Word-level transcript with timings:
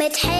Mit 0.00 0.39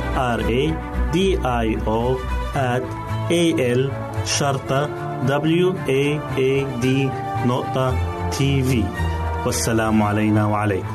R 0.15 0.39
A 0.41 0.63
D 1.13 1.17
I 1.43 1.67
O 1.87 2.17
at 2.55 2.83
A 3.31 3.43
L 3.79 3.91
شرطة 4.25 4.89
W 5.27 5.73
A 5.87 6.19
A 6.37 6.81
D 6.83 6.85
نقطة 7.47 7.95
تي 8.29 8.63
في 8.63 8.83
والسلام 9.45 10.03
علينا 10.03 10.45
وعليكم. 10.45 10.87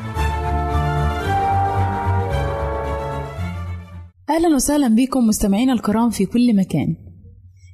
أهلا 4.29 4.55
وسهلا 4.55 4.87
بكم 4.87 5.27
مستمعينا 5.27 5.73
الكرام 5.73 6.09
في 6.09 6.25
كل 6.25 6.55
مكان. 6.55 6.95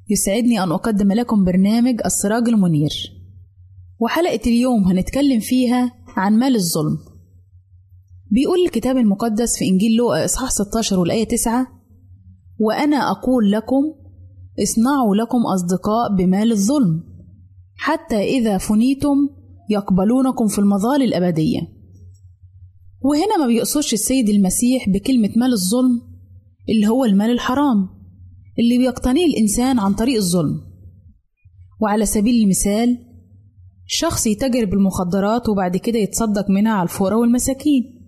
يسعدني 0.09 0.63
أن 0.63 0.71
أقدم 0.71 1.11
لكم 1.11 1.43
برنامج 1.45 1.99
السراج 2.05 2.47
المنير. 2.47 2.91
وحلقة 3.99 4.41
اليوم 4.47 4.83
هنتكلم 4.83 5.39
فيها 5.39 5.91
عن 6.17 6.33
مال 6.39 6.55
الظلم. 6.55 7.12
بيقول 8.33 8.59
الكتاب 8.65 8.97
المقدس 8.97 9.57
في 9.59 9.65
إنجيل 9.65 9.95
لوقا 9.95 10.25
إصحاح 10.25 10.49
16 10.49 10.99
والآية 10.99 11.23
9 11.23 11.67
وأنا 12.59 13.11
أقول 13.11 13.51
لكم 13.51 13.83
اصنعوا 14.63 15.15
لكم 15.15 15.37
أصدقاء 15.55 16.15
بمال 16.17 16.51
الظلم 16.51 17.03
حتى 17.75 18.15
إذا 18.15 18.57
فنيتم 18.57 19.29
يقبلونكم 19.69 20.47
في 20.47 20.59
المظال 20.59 21.01
الأبدية. 21.01 21.59
وهنا 23.01 23.37
ما 23.39 23.47
بيقصدش 23.47 23.93
السيد 23.93 24.29
المسيح 24.29 24.89
بكلمة 24.89 25.29
مال 25.37 25.53
الظلم 25.53 26.01
اللي 26.69 26.87
هو 26.87 27.05
المال 27.05 27.31
الحرام 27.31 27.89
اللي 28.59 28.77
بيقتنيه 28.77 29.25
الإنسان 29.25 29.79
عن 29.79 29.93
طريق 29.93 30.15
الظلم. 30.15 30.61
وعلى 31.81 32.05
سبيل 32.05 32.43
المثال 32.43 32.97
شخص 33.85 34.27
يتاجر 34.27 34.65
بالمخدرات 34.65 35.49
وبعد 35.49 35.77
كده 35.77 35.99
يتصدق 35.99 36.49
منها 36.49 36.71
على 36.71 36.83
الفقراء 36.83 37.19
والمساكين. 37.19 38.02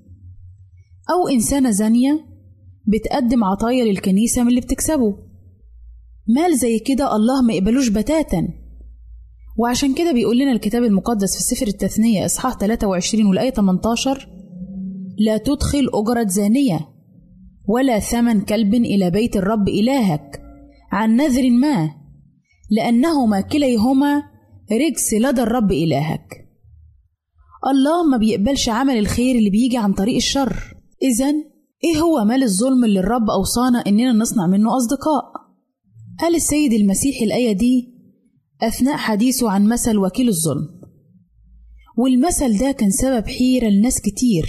أو 1.09 1.27
إنسانة 1.27 1.71
زانية 1.71 2.25
بتقدم 2.87 3.43
عطايا 3.43 3.85
للكنيسة 3.85 4.43
من 4.43 4.49
اللي 4.49 4.61
بتكسبه. 4.61 5.17
مال 6.27 6.57
زي 6.57 6.79
كده 6.79 7.15
الله 7.15 7.41
ما 7.41 7.53
يقبلوش 7.53 7.87
بتاتا. 7.87 8.47
وعشان 9.57 9.93
كده 9.93 10.11
بيقول 10.11 10.37
لنا 10.39 10.51
الكتاب 10.51 10.83
المقدس 10.83 11.37
في 11.37 11.43
سفر 11.55 11.67
التثنية 11.67 12.25
إصحاح 12.25 12.53
23 12.53 13.25
والآية 13.25 13.49
18 13.49 14.29
لا 15.17 15.37
تدخل 15.37 15.89
أجرة 15.93 16.27
زانية 16.27 16.79
ولا 17.67 17.99
ثمن 17.99 18.41
كلب 18.41 18.73
إلى 18.73 19.11
بيت 19.11 19.37
الرب 19.37 19.67
إلهك 19.67 20.41
عن 20.91 21.15
نذر 21.15 21.49
ما 21.49 21.91
لأنهما 22.71 23.41
كليهما 23.41 24.23
رجس 24.71 25.13
لدى 25.13 25.41
الرب 25.41 25.71
إلهك. 25.71 26.45
الله 27.71 28.09
ما 28.11 28.17
بيقبلش 28.17 28.69
عمل 28.69 28.97
الخير 28.97 29.35
اللي 29.35 29.49
بيجي 29.49 29.77
عن 29.77 29.93
طريق 29.93 30.15
الشر. 30.15 30.74
إذا 31.05 31.33
إيه 31.83 32.01
هو 32.01 32.25
مال 32.25 32.43
الظلم 32.43 32.85
اللي 32.85 32.99
الرب 32.99 33.29
أوصانا 33.29 33.79
إننا 33.87 34.11
نصنع 34.13 34.47
منه 34.47 34.77
أصدقاء؟ 34.77 35.23
قال 36.19 36.35
السيد 36.35 36.73
المسيح 36.73 37.21
الآية 37.21 37.51
دي 37.51 37.95
أثناء 38.61 38.97
حديثه 38.97 39.49
عن 39.49 39.67
مثل 39.67 39.97
وكيل 39.97 40.27
الظلم. 40.29 40.67
والمثل 41.97 42.57
ده 42.57 42.71
كان 42.71 42.91
سبب 42.91 43.27
حيرة 43.27 43.67
لناس 43.69 44.01
كتير 44.01 44.45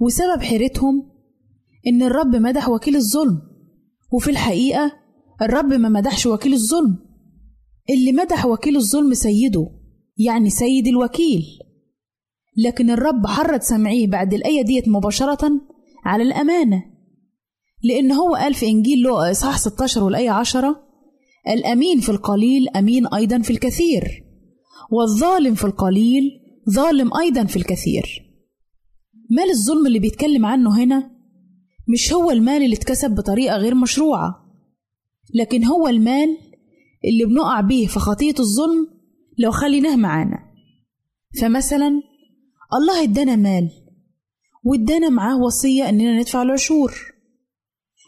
وسبب 0.00 0.42
حيرتهم 0.42 1.10
إن 1.86 2.02
الرب 2.02 2.36
مدح 2.36 2.68
وكيل 2.68 2.96
الظلم. 2.96 3.42
وفي 4.12 4.30
الحقيقة 4.30 4.92
الرب 5.42 5.72
ما 5.72 5.88
مدحش 5.88 6.26
وكيل 6.26 6.52
الظلم. 6.52 6.98
اللي 7.90 8.12
مدح 8.12 8.46
وكيل 8.46 8.76
الظلم 8.76 9.14
سيده 9.14 9.70
يعني 10.16 10.50
سيد 10.50 10.86
الوكيل. 10.86 11.42
لكن 12.64 12.90
الرب 12.90 13.26
حرد 13.26 13.62
سمعيه 13.62 14.06
بعد 14.06 14.34
الآية 14.34 14.62
ديت 14.62 14.88
مباشرة 14.88 15.69
على 16.04 16.22
الأمانة. 16.22 16.84
لأن 17.82 18.12
هو 18.12 18.34
قال 18.34 18.54
في 18.54 18.66
إنجيل 18.66 18.98
لوقا 18.98 19.30
إصحاح 19.30 19.58
16 19.58 20.04
والآية 20.04 20.30
10 20.30 20.76
الأمين 21.48 22.00
في 22.00 22.08
القليل 22.08 22.68
أمين 22.68 23.06
أيضا 23.06 23.38
في 23.38 23.50
الكثير 23.50 24.24
والظالم 24.92 25.54
في 25.54 25.64
القليل 25.64 26.22
ظالم 26.70 27.16
أيضا 27.16 27.44
في 27.44 27.56
الكثير. 27.56 28.22
مال 29.30 29.50
الظلم 29.50 29.86
اللي 29.86 29.98
بيتكلم 29.98 30.46
عنه 30.46 30.82
هنا 30.82 31.10
مش 31.88 32.12
هو 32.12 32.30
المال 32.30 32.62
اللي 32.62 32.76
اتكسب 32.76 33.14
بطريقة 33.14 33.56
غير 33.56 33.74
مشروعة 33.74 34.34
لكن 35.34 35.64
هو 35.64 35.88
المال 35.88 36.38
اللي 37.04 37.24
بنقع 37.24 37.60
بيه 37.60 37.86
في 37.86 37.98
خطية 37.98 38.34
الظلم 38.40 38.88
لو 39.38 39.50
خليناه 39.50 39.96
معانا. 39.96 40.38
فمثلا 41.40 42.02
الله 42.74 43.02
ادانا 43.02 43.36
مال 43.36 43.70
وادانا 44.62 45.08
معاه 45.08 45.40
وصية 45.42 45.88
أننا 45.88 46.18
ندفع 46.18 46.42
العشور. 46.42 46.94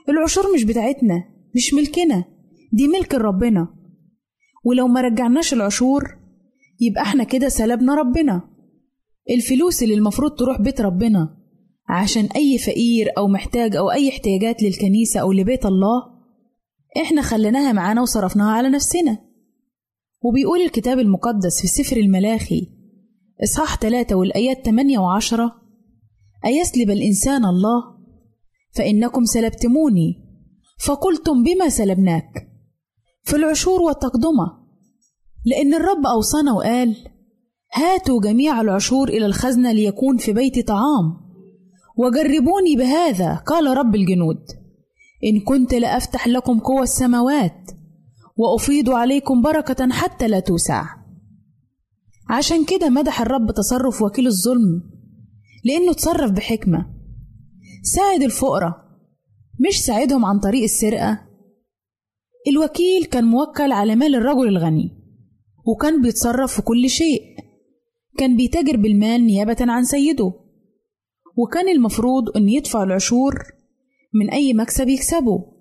العشور 0.09 0.55
مش 0.55 0.65
بتاعتنا 0.65 1.25
مش 1.57 1.75
ملكنا 1.75 2.25
دي 2.73 2.89
ملك 2.89 3.15
ربنا. 3.15 3.69
ولو 4.65 4.87
ما 4.89 5.01
رجعناش 5.01 5.53
العشور 5.53 6.17
يبقى 6.81 7.03
إحنا 7.03 7.25
كده 7.25 7.49
سلبنا 7.49 7.95
ربنا. 7.95 8.43
الفلوس 9.31 9.83
اللي 9.83 9.95
المفروض 9.95 10.31
تروح 10.35 10.61
بيت 10.61 10.81
ربنا 10.81 11.37
عشان 11.89 12.25
أي 12.37 12.59
فقير 12.59 13.09
أو 13.19 13.29
محتاج 13.29 13.77
أو 13.77 13.91
أي 13.91 14.09
احتياجات 14.09 14.63
للكنيسة 14.63 15.21
أو 15.21 15.33
لبيت 15.33 15.67
الله 15.67 16.03
إحنا 17.03 17.23
خليناها 17.23 17.73
معانا 17.73 18.03
وصرفناها 18.03 18.51
على 18.53 18.69
نفسنا. 18.69 19.19
وبيقول 20.23 20.61
الكتاب 20.61 20.99
المقدس 20.99 21.61
في 21.61 21.67
سفر 21.67 21.97
الملاخي 21.97 22.69
إصحاح 23.45 23.77
3 23.77 24.17
والآيات 24.17 24.65
8 24.65 24.99
و10 24.99 25.62
أيسلب 26.47 26.91
الإنسان 26.91 27.45
الله؟ 27.45 27.83
فإنكم 28.77 29.25
سلبتموني. 29.25 30.23
فقلتم 30.87 31.43
بما 31.43 31.69
سلبناك؟ 31.69 32.49
في 33.25 33.37
العشور 33.37 33.83
والتقدمة. 33.83 34.63
لأن 35.45 35.75
الرب 35.75 36.07
أوصانا 36.07 36.53
وقال 36.53 36.97
هاتوا 37.75 38.21
جميع 38.21 38.61
العشور 38.61 39.09
إلى 39.09 39.27
الخزنة 39.27 39.73
ليكون 39.73 40.17
في 40.17 40.33
بيتي 40.33 40.63
طعام. 40.63 41.23
وجربوني 41.97 42.77
بهذا 42.77 43.35
قال 43.35 43.77
رب 43.77 43.95
الجنود. 43.95 44.39
إن 45.25 45.41
كنت 45.41 45.75
لأفتح 45.75 46.29
لكم 46.29 46.59
قوى 46.59 46.83
السماوات 46.83 47.71
وأفيض 48.37 48.91
عليكم 48.91 49.43
بركة 49.43 49.91
حتى 49.91 50.29
لا 50.29 50.41
توسع. 50.41 50.85
عشان 52.29 52.65
كده 52.65 52.89
مدح 52.89 53.21
الرب 53.21 53.51
تصرف 53.51 54.03
وكيل 54.03 54.27
الظلم 54.27 54.92
لأنه 55.65 55.93
تصرف 55.93 56.31
بحكمة. 56.31 56.95
ساعد 57.83 58.23
الفقراء 58.23 58.75
مش 59.69 59.85
ساعدهم 59.85 60.25
عن 60.25 60.41
طريق 60.41 60.63
السرقة. 60.63 61.29
الوكيل 62.49 63.05
كان 63.05 63.25
موكل 63.25 63.73
على 63.73 63.97
مال 63.97 64.15
الرجل 64.15 64.49
الغني 64.49 64.91
وكان 65.67 66.03
بيتصرف 66.03 66.55
في 66.57 66.63
كل 66.63 66.91
شيء. 66.91 67.23
كان 68.19 68.37
بيتاجر 68.37 68.77
بالمال 68.77 69.27
نيابة 69.27 69.57
عن 69.61 69.85
سيده. 69.85 70.33
وكان 71.37 71.69
المفروض 71.69 72.37
أن 72.37 72.49
يدفع 72.49 72.83
العشور 72.83 73.35
من 74.15 74.31
أي 74.31 74.55
مكسب 74.55 74.89
يكسبه. 74.89 75.53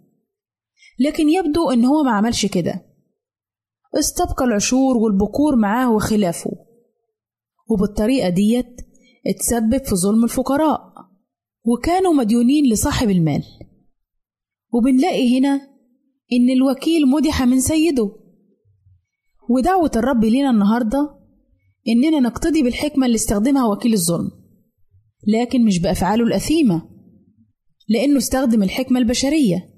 لكن 1.00 1.30
يبدو 1.30 1.72
أن 1.72 1.86
هو 1.86 2.04
ما 2.04 2.12
عملش 2.12 2.46
كده. 2.46 2.86
استبقى 4.00 4.46
العشور 4.46 4.98
والبكور 4.98 5.56
معاه 5.56 5.92
وخلافه. 5.92 6.52
وبالطريقة 7.70 8.30
ديت 8.30 8.82
اتسبب 9.28 9.86
في 9.86 9.96
ظلم 9.96 10.24
الفقراء 10.24 10.94
وكانوا 11.66 12.14
مديونين 12.14 12.72
لصاحب 12.72 13.10
المال. 13.10 13.44
وبنلاقي 14.74 15.40
هنا 15.40 15.56
إن 16.32 16.50
الوكيل 16.50 17.08
مدح 17.08 17.44
من 17.44 17.60
سيده. 17.60 18.12
ودعوة 19.50 19.92
الرب 19.96 20.26
لينا 20.26 20.50
النهاردة 20.50 21.20
إننا 21.88 22.20
نقتدي 22.20 22.64
بالحكمة 22.64 23.06
اللي 23.06 23.16
استخدمها 23.16 23.66
وكيل 23.66 23.94
الظلم. 23.94 24.32
لكن 25.28 25.66
مش 25.66 25.80
بأفعاله 25.80 26.24
الأثيمة 26.24 26.90
لأنه 27.90 28.18
استخدم 28.18 28.64
الحكمة 28.64 29.00
البشرية. 29.00 29.70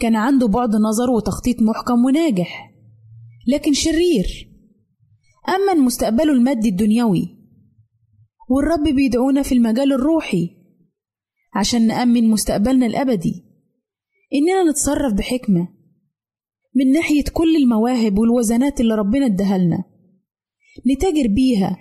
كان 0.00 0.16
عنده 0.16 0.48
بعد 0.48 0.70
نظر 0.76 1.10
وتخطيط 1.10 1.62
محكم 1.62 2.04
وناجح 2.04 2.74
لكن 3.48 3.72
شرير. 3.72 4.50
أمن 5.48 5.80
مستقبله 5.80 6.32
المادي 6.32 6.68
الدنيوي 6.68 7.39
والرب 8.50 8.94
بيدعونا 8.94 9.42
في 9.42 9.52
المجال 9.54 9.92
الروحي 9.92 10.56
عشان 11.54 11.86
نأمن 11.86 12.30
مستقبلنا 12.30 12.86
الأبدي. 12.86 13.44
إننا 14.34 14.70
نتصرف 14.70 15.12
بحكمة 15.12 15.68
من 16.74 16.92
ناحية 16.92 17.24
كل 17.32 17.56
المواهب 17.56 18.18
والوزنات 18.18 18.80
اللي 18.80 18.94
ربنا 18.94 19.26
ادهلنا 19.26 19.84
نتاجر 20.92 21.26
بيها 21.28 21.78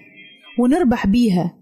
ونربح 0.60 1.08
بيها. 1.08 1.60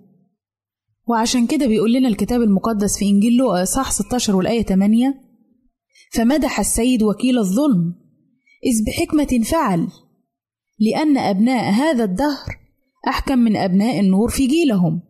وعشان 1.08 1.48
كده 1.48 1.68
بيقول 1.68 1.94
لنا 1.94 2.08
الكتاب 2.08 2.42
المقدس 2.42 2.98
في 2.98 3.06
إنجيل 3.06 3.38
لوقا 3.38 3.64
إصحاح 3.64 3.92
16 3.92 4.36
والآية 4.36 4.64
8 4.64 5.24
فمدح 6.12 6.60
السيد 6.60 7.04
وكيل 7.04 7.38
الظلم 7.38 7.96
إذ 8.66 8.86
بحكمة 8.88 9.44
فعل 9.44 9.88
لأن 10.80 11.18
أبناء 11.18 11.72
هذا 11.72 12.04
الدهر 12.04 12.67
أحكم 13.08 13.40
من 13.40 13.56
أبناء 13.56 14.00
النور 14.00 14.30
في 14.30 14.48
جيلهم. 14.48 15.02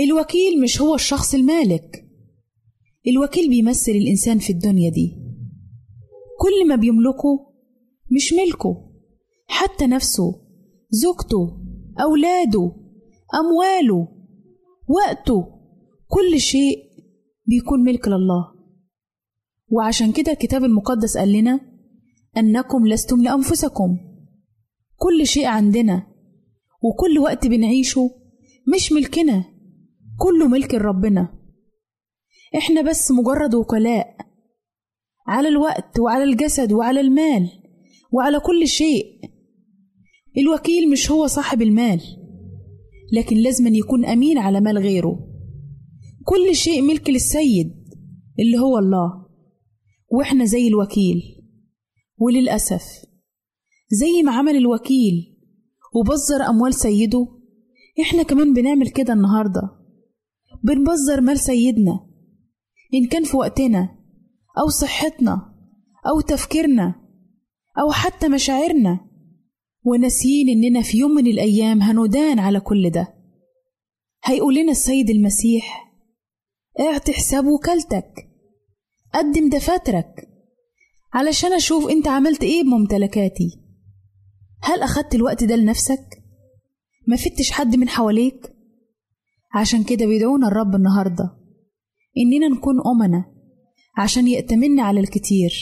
الوكيل 0.00 0.60
مش 0.62 0.80
هو 0.80 0.94
الشخص 0.94 1.34
المالك. 1.34 2.06
الوكيل 3.06 3.48
بيمثل 3.48 3.92
الإنسان 3.92 4.38
في 4.38 4.50
الدنيا 4.52 4.90
دي. 4.90 5.16
كل 6.40 6.68
ما 6.68 6.76
بيملكه 6.76 7.52
مش 8.10 8.32
ملكه 8.32 8.90
حتى 9.46 9.86
نفسه 9.86 10.42
زوجته 10.90 11.60
أولاده 12.00 12.72
أمواله 13.34 14.08
وقته 14.88 15.46
كل 16.08 16.40
شيء 16.40 16.78
بيكون 17.46 17.80
ملك 17.80 18.08
لله. 18.08 18.52
وعشان 19.68 20.12
كده 20.12 20.32
الكتاب 20.32 20.64
المقدس 20.64 21.16
قال 21.16 21.32
لنا 21.32 21.60
أنكم 22.36 22.86
لستم 22.86 23.22
لأنفسكم. 23.22 23.98
كل 24.96 25.26
شيء 25.26 25.46
عندنا 25.46 26.09
وكل 26.82 27.18
وقت 27.18 27.46
بنعيشه 27.46 28.10
مش 28.74 28.92
ملكنا 28.92 29.44
كله 30.18 30.48
ملك 30.48 30.74
ربنا 30.74 31.28
إحنا 32.56 32.82
بس 32.82 33.10
مجرد 33.10 33.54
وكلاء 33.54 34.16
على 35.26 35.48
الوقت 35.48 36.00
وعلى 36.00 36.24
الجسد 36.24 36.72
وعلى 36.72 37.00
المال 37.00 37.48
وعلى 38.12 38.40
كل 38.40 38.68
شيء. 38.68 39.20
الوكيل 40.38 40.90
مش 40.90 41.10
هو 41.10 41.26
صاحب 41.26 41.62
المال 41.62 42.00
لكن 43.12 43.36
لازم 43.36 43.74
يكون 43.74 44.04
أمين 44.04 44.38
على 44.38 44.60
مال 44.60 44.78
غيره. 44.78 45.26
كل 46.24 46.54
شيء 46.54 46.82
ملك 46.82 47.10
للسيد 47.10 47.84
اللي 48.38 48.58
هو 48.58 48.78
الله 48.78 49.26
وإحنا 50.12 50.44
زي 50.44 50.68
الوكيل. 50.68 51.22
وللأسف 52.18 52.84
زي 53.90 54.22
ما 54.24 54.32
عمل 54.32 54.56
الوكيل 54.56 55.29
وبذر 55.94 56.42
أموال 56.48 56.74
سيده. 56.74 57.28
إحنا 58.00 58.22
كمان 58.22 58.54
بنعمل 58.54 58.88
كده 58.88 59.12
النهاردة. 59.12 59.60
بنبذر 60.64 61.20
مال 61.20 61.38
سيدنا. 61.38 62.06
إن 62.94 63.06
كان 63.06 63.24
في 63.24 63.36
وقتنا 63.36 63.98
أو 64.58 64.68
صحتنا 64.68 65.54
أو 66.06 66.20
تفكيرنا 66.20 66.94
أو 67.78 67.92
حتى 67.92 68.28
مشاعرنا. 68.28 69.00
وناسيين 69.84 70.48
إننا 70.48 70.82
في 70.82 70.98
يوم 70.98 71.10
من 71.10 71.26
الأيام 71.26 71.82
هندان 71.82 72.38
على 72.38 72.60
كل 72.60 72.90
ده. 72.90 73.14
هيقول 74.24 74.54
لنا 74.54 74.72
السيد 74.72 75.10
المسيح 75.10 75.92
اعط 76.80 77.10
حساب 77.10 77.46
وكالتك. 77.46 78.12
قدم 79.14 79.48
دفاترك. 79.48 80.28
علشان 81.12 81.52
أشوف 81.52 81.90
أنت 81.90 82.08
عملت 82.08 82.42
إيه 82.42 82.62
بممتلكاتي. 82.62 83.59
هل 84.62 84.82
أخدت 84.82 85.14
الوقت 85.14 85.44
ده 85.44 85.56
لنفسك؟ 85.56 86.22
ما 87.06 87.16
فتش 87.16 87.50
حد 87.50 87.76
من 87.76 87.88
حواليك؟ 87.88 88.52
عشان 89.54 89.84
كده 89.84 90.06
بيدعونا 90.06 90.48
الرب 90.48 90.74
النهاردة 90.74 91.36
إننا 92.18 92.48
نكون 92.48 92.74
أمنا 92.86 93.24
عشان 93.98 94.28
يأتمنا 94.28 94.82
على 94.82 95.00
الكتير 95.00 95.52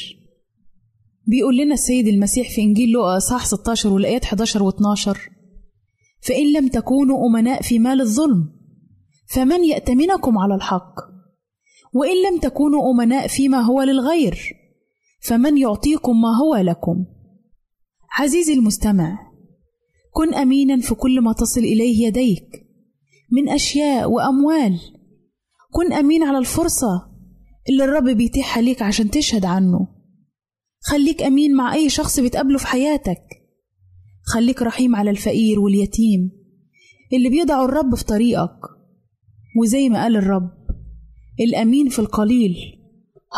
بيقول 1.26 1.56
لنا 1.56 1.74
السيد 1.74 2.06
المسيح 2.08 2.50
في 2.54 2.60
إنجيل 2.60 2.90
لوقا 2.90 3.18
صح 3.18 3.44
16 3.46 3.88
والآيات 3.92 4.24
11 4.24 4.62
و 4.62 4.68
12 4.68 5.18
فإن 6.20 6.52
لم 6.52 6.68
تكونوا 6.68 7.26
أمناء 7.28 7.62
في 7.62 7.78
مال 7.78 8.00
الظلم 8.00 8.52
فمن 9.26 9.64
يأتمنكم 9.64 10.38
على 10.38 10.54
الحق 10.54 10.94
وإن 11.94 12.32
لم 12.32 12.40
تكونوا 12.40 12.90
أمناء 12.90 13.26
فيما 13.26 13.60
هو 13.60 13.82
للغير 13.82 14.38
فمن 15.22 15.58
يعطيكم 15.58 16.20
ما 16.20 16.28
هو 16.36 16.56
لكم 16.56 17.04
عزيزي 18.12 18.52
المستمع 18.52 19.18
كن 20.12 20.34
أمينا 20.34 20.80
في 20.80 20.94
كل 20.94 21.20
ما 21.20 21.32
تصل 21.32 21.60
إليه 21.60 22.06
يديك 22.06 22.66
من 23.32 23.48
أشياء 23.48 24.10
وأموال. 24.10 24.80
كن 25.72 25.92
أمين 25.92 26.22
على 26.22 26.38
الفرصة 26.38 27.10
اللي 27.68 27.84
الرب 27.84 28.04
بيتيحها 28.04 28.62
ليك 28.62 28.82
عشان 28.82 29.10
تشهد 29.10 29.44
عنه. 29.44 29.88
خليك 30.80 31.22
أمين 31.22 31.54
مع 31.54 31.74
أي 31.74 31.88
شخص 31.90 32.20
بتقابله 32.20 32.58
في 32.58 32.66
حياتك. 32.66 33.22
خليك 34.22 34.62
رحيم 34.62 34.96
على 34.96 35.10
الفقير 35.10 35.60
واليتيم 35.60 36.30
اللي 37.12 37.28
بيضعوا 37.28 37.64
الرب 37.64 37.94
في 37.94 38.04
طريقك. 38.04 38.60
وزي 39.60 39.88
ما 39.88 40.02
قال 40.02 40.16
الرب 40.16 40.50
الأمين 41.40 41.88
في 41.88 41.98
القليل 41.98 42.56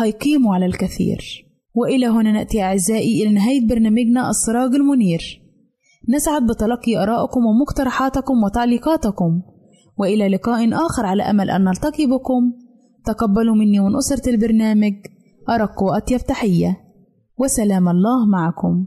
هيقيموا 0.01 0.55
على 0.55 0.67
الكثير. 0.67 1.50
وإلى 1.75 2.07
هنا 2.07 2.33
نأتي 2.33 2.63
أعزائي 2.63 3.23
إلى 3.23 3.33
نهاية 3.35 3.67
برنامجنا 3.67 4.31
السراج 4.31 4.75
المنير. 4.75 5.21
نسعد 6.09 6.47
بتلقي 6.47 7.03
آرائكم 7.03 7.41
ومقترحاتكم 7.47 8.35
وتعليقاتكم. 8.45 9.43
وإلى 9.99 10.29
لقاء 10.29 10.75
آخر 10.75 11.07
على 11.07 11.23
أمل 11.23 11.51
أن 11.51 11.65
نلتقي 11.65 12.07
بكم. 12.07 12.53
تقبلوا 13.05 13.55
مني 13.55 13.81
ومن 13.81 13.97
أسرة 13.97 14.31
البرنامج. 14.31 14.95
أرق 15.51 15.83
وأطيب 15.83 16.21
تحية. 16.21 16.77
وسلام 17.39 17.89
الله 17.89 18.27
معكم. 18.27 18.87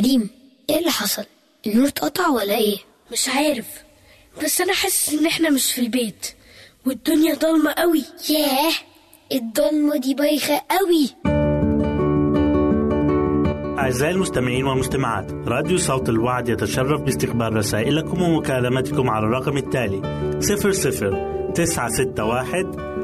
كريم 0.00 0.30
إيه 0.70 0.78
اللي 0.78 0.90
حصل؟ 0.90 1.24
النور 1.66 1.88
اتقطع 1.88 2.28
ولا 2.28 2.54
إيه؟ 2.56 2.76
مش 3.12 3.28
عارف 3.28 3.66
بس 4.44 4.60
أنا 4.60 4.72
حاسس 4.72 5.14
إن 5.14 5.26
إحنا 5.26 5.50
مش 5.50 5.72
في 5.72 5.80
البيت 5.80 6.26
والدنيا 6.86 7.34
ضلمة 7.34 7.72
قوي 7.72 8.02
ياه 8.30 8.72
الضلمة 9.32 9.96
دي 9.96 10.14
بايخة 10.14 10.62
قوي 10.70 11.08
أعزائي 13.78 14.12
المستمعين 14.14 14.66
والمستمعات 14.66 15.32
راديو 15.32 15.78
صوت 15.78 16.08
الوعد 16.08 16.48
يتشرف 16.48 17.00
باستقبال 17.00 17.56
رسائلكم 17.56 18.22
ومكالمتكم 18.22 19.10
على 19.10 19.26
الرقم 19.26 19.56
التالي 19.56 20.00
00 20.40 21.52
961 21.54 23.03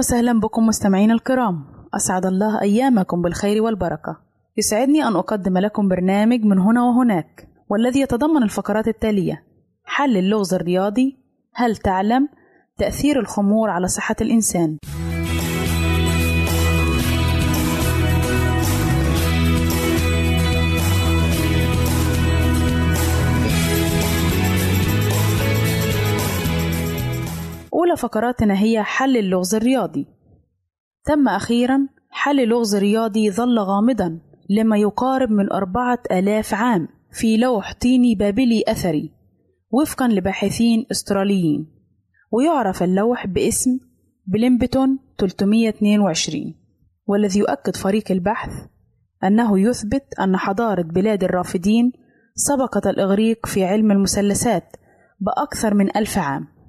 وسهلا 0.00 0.40
بكم 0.40 0.66
مستمعين 0.66 1.10
الكرام. 1.10 1.64
أسعد 1.94 2.26
الله 2.26 2.60
أيامكم 2.60 3.22
بالخير 3.22 3.62
والبركة. 3.62 4.16
يسعدني 4.56 5.04
أن 5.04 5.16
أقدم 5.16 5.58
لكم 5.58 5.88
برنامج 5.88 6.44
من 6.44 6.58
هنا 6.58 6.82
وهناك 6.82 7.48
والذي 7.68 8.00
يتضمن 8.00 8.42
الفقرات 8.42 8.88
التالية 8.88 9.44
حل 9.84 10.16
اللغز 10.16 10.54
الرياضي 10.54 11.18
هل 11.54 11.76
تعلم؟ 11.76 12.28
تأثير 12.78 13.20
الخمور 13.20 13.70
على 13.70 13.88
صحة 13.88 14.16
الإنسان. 14.20 14.78
أولى 27.90 27.98
فقراتنا 27.98 28.62
هي 28.62 28.82
حل 28.82 29.16
اللغز 29.16 29.54
الرياضي. 29.54 30.06
تم 31.04 31.28
أخيرا 31.28 31.88
حل 32.10 32.48
لغز 32.48 32.76
رياضي 32.76 33.30
ظل 33.30 33.58
غامضا 33.58 34.20
لما 34.50 34.76
يقارب 34.76 35.30
من 35.30 35.52
أربعة 35.52 35.98
آلاف 36.12 36.54
عام 36.54 36.88
في 37.12 37.36
لوح 37.36 37.72
طيني 37.72 38.14
بابلي 38.14 38.64
أثري 38.68 39.12
وفقا 39.70 40.08
لباحثين 40.08 40.86
أستراليين. 40.90 41.66
ويعرف 42.32 42.82
اللوح 42.82 43.26
باسم 43.26 43.78
بليمبتون 44.26 44.98
322 45.18 46.54
والذي 47.06 47.38
يؤكد 47.38 47.76
فريق 47.76 48.04
البحث 48.10 48.52
أنه 49.24 49.60
يثبت 49.60 50.04
أن 50.20 50.36
حضارة 50.36 50.82
بلاد 50.82 51.24
الرافدين 51.24 51.92
سبقت 52.34 52.86
الإغريق 52.86 53.46
في 53.46 53.64
علم 53.64 53.90
المثلثات 53.90 54.76
بأكثر 55.20 55.74
من 55.74 55.96
ألف 55.96 56.18
عام. 56.18 56.59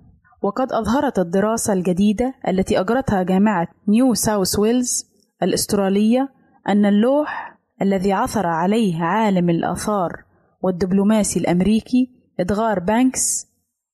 وقد 0.42 0.72
أظهرت 0.72 1.20
الدراسة 1.20 1.74
الجديدة 1.74 2.34
التي 2.48 2.80
أجرتها 2.80 3.24
جامعة 3.24 3.68
نيو 3.88 4.14
ساوث 4.14 4.60
ويلز 4.60 5.06
الأسترالية 5.44 6.30
أن 6.70 6.86
اللوح 6.86 7.58
الذي 7.82 8.14
عثر 8.14 8.48
عليه 8.48 9.04
عالم 9.04 9.50
الآثار 9.50 10.24
والدبلوماسي 10.62 11.40
الأمريكي 11.40 12.10
إدغار 12.40 12.80
بانكس 12.80 13.48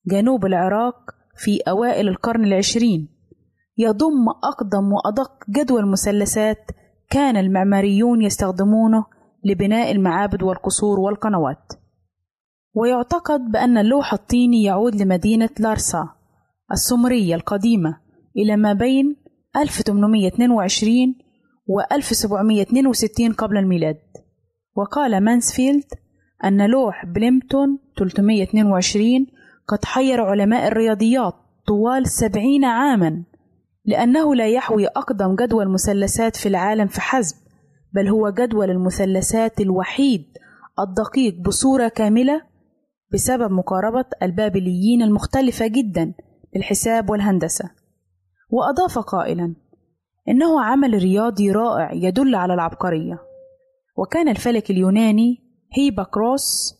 جنوب 0.06 0.46
العراق 0.46 1.10
في 1.36 1.60
أوائل 1.60 2.08
القرن 2.08 2.44
العشرين. 2.44 3.08
يضم 3.78 4.28
أقدم 4.28 4.92
وأدق 4.92 5.32
جدول 5.48 5.86
مثلثات 5.86 6.70
كان 7.10 7.36
المعماريون 7.36 8.22
يستخدمونه 8.22 9.04
لبناء 9.44 9.92
المعابد 9.92 10.42
والقصور 10.42 11.00
والقنوات. 11.00 11.72
ويعتقد 12.74 13.40
بأن 13.40 13.78
اللوح 13.78 14.12
الطيني 14.12 14.62
يعود 14.62 14.94
لمدينة 14.94 15.50
لارسا. 15.58 16.17
السومرية 16.72 17.34
القديمة 17.34 18.00
إلى 18.36 18.56
ما 18.56 18.72
بين 18.72 19.16
1822 19.56 21.14
و 21.66 21.80
1762 21.92 23.32
قبل 23.32 23.56
الميلاد. 23.56 23.98
وقال 24.76 25.24
مانسفيلد 25.24 25.84
أن 26.44 26.70
لوح 26.70 27.06
بليمتون 27.06 27.78
322 27.98 29.26
قد 29.68 29.84
حير 29.84 30.20
علماء 30.20 30.68
الرياضيات 30.68 31.34
طوال 31.66 32.08
سبعين 32.08 32.64
عاما 32.64 33.24
لأنه 33.84 34.34
لا 34.34 34.48
يحوي 34.48 34.86
أقدم 34.86 35.36
جدول 35.36 35.68
مثلثات 35.68 36.36
في 36.36 36.48
العالم 36.48 36.86
فحسب 36.86 37.36
بل 37.92 38.08
هو 38.08 38.30
جدول 38.30 38.70
المثلثات 38.70 39.60
الوحيد 39.60 40.24
الدقيق 40.78 41.34
بصورة 41.40 41.88
كاملة 41.88 42.42
بسبب 43.12 43.52
مقاربة 43.52 44.04
البابليين 44.22 45.02
المختلفة 45.02 45.66
جدا 45.66 46.14
للحساب 46.56 47.10
والهندسة. 47.10 47.70
وأضاف 48.50 48.98
قائلا 48.98 49.54
إنه 50.28 50.64
عمل 50.64 50.94
رياضي 50.94 51.52
رائع 51.52 51.92
يدل 51.92 52.34
على 52.34 52.54
العبقرية. 52.54 53.18
وكان 53.96 54.28
الفلك 54.28 54.70
اليوناني 54.70 55.36
هيباكروس 55.72 56.74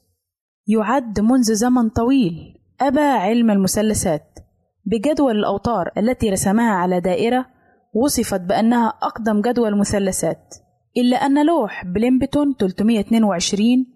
يعد 0.67 1.21
منذ 1.21 1.55
زمن 1.55 1.89
طويل 1.89 2.55
أبى 2.81 3.01
علم 3.01 3.51
المثلثات 3.51 4.39
بجدول 4.85 5.39
الأوتار 5.39 5.91
التي 5.99 6.31
رسمها 6.31 6.71
على 6.73 7.01
دائرة 7.01 7.47
وصفت 7.95 8.41
بأنها 8.41 8.89
أقدم 8.89 9.41
جدول 9.41 9.79
مثلثات 9.79 10.55
إلا 10.97 11.17
أن 11.17 11.47
لوح 11.47 11.85
بليمبتون 11.85 12.55
322 12.55 13.87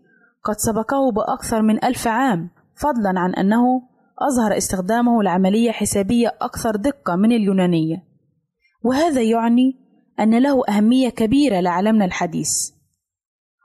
قد 0.45 0.55
سبقه 0.57 1.13
بأكثر 1.13 1.63
من 1.63 1.85
ألف 1.85 2.09
عام 2.09 2.51
فضلا 2.77 3.21
عن 3.21 3.35
أنه 3.35 3.83
أظهر 4.19 4.57
استخدامه 4.57 5.23
لعملية 5.23 5.71
حسابية 5.71 6.29
أكثر 6.41 6.77
دقة 6.77 7.17
من 7.17 7.33
اليونانية. 7.33 8.05
وهذا 8.85 9.23
يعني 9.23 9.77
أن 10.21 10.39
له 10.39 10.63
أهمية 10.69 11.09
كبيرة 11.09 11.61
لعالمنا 11.61 12.05
الحديث. 12.05 12.71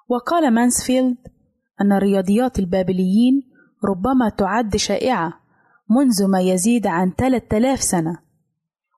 وقال 0.09 0.53
مانسفيلد 0.53 1.17
أن 1.81 1.91
الرياضيات 1.91 2.59
البابليين 2.59 3.41
ربما 3.85 4.29
تعد 4.37 4.75
شائعة 4.75 5.33
منذ 5.89 6.27
ما 6.27 6.41
يزيد 6.41 6.87
عن 6.87 7.11
3000 7.17 7.81
سنة 7.81 8.17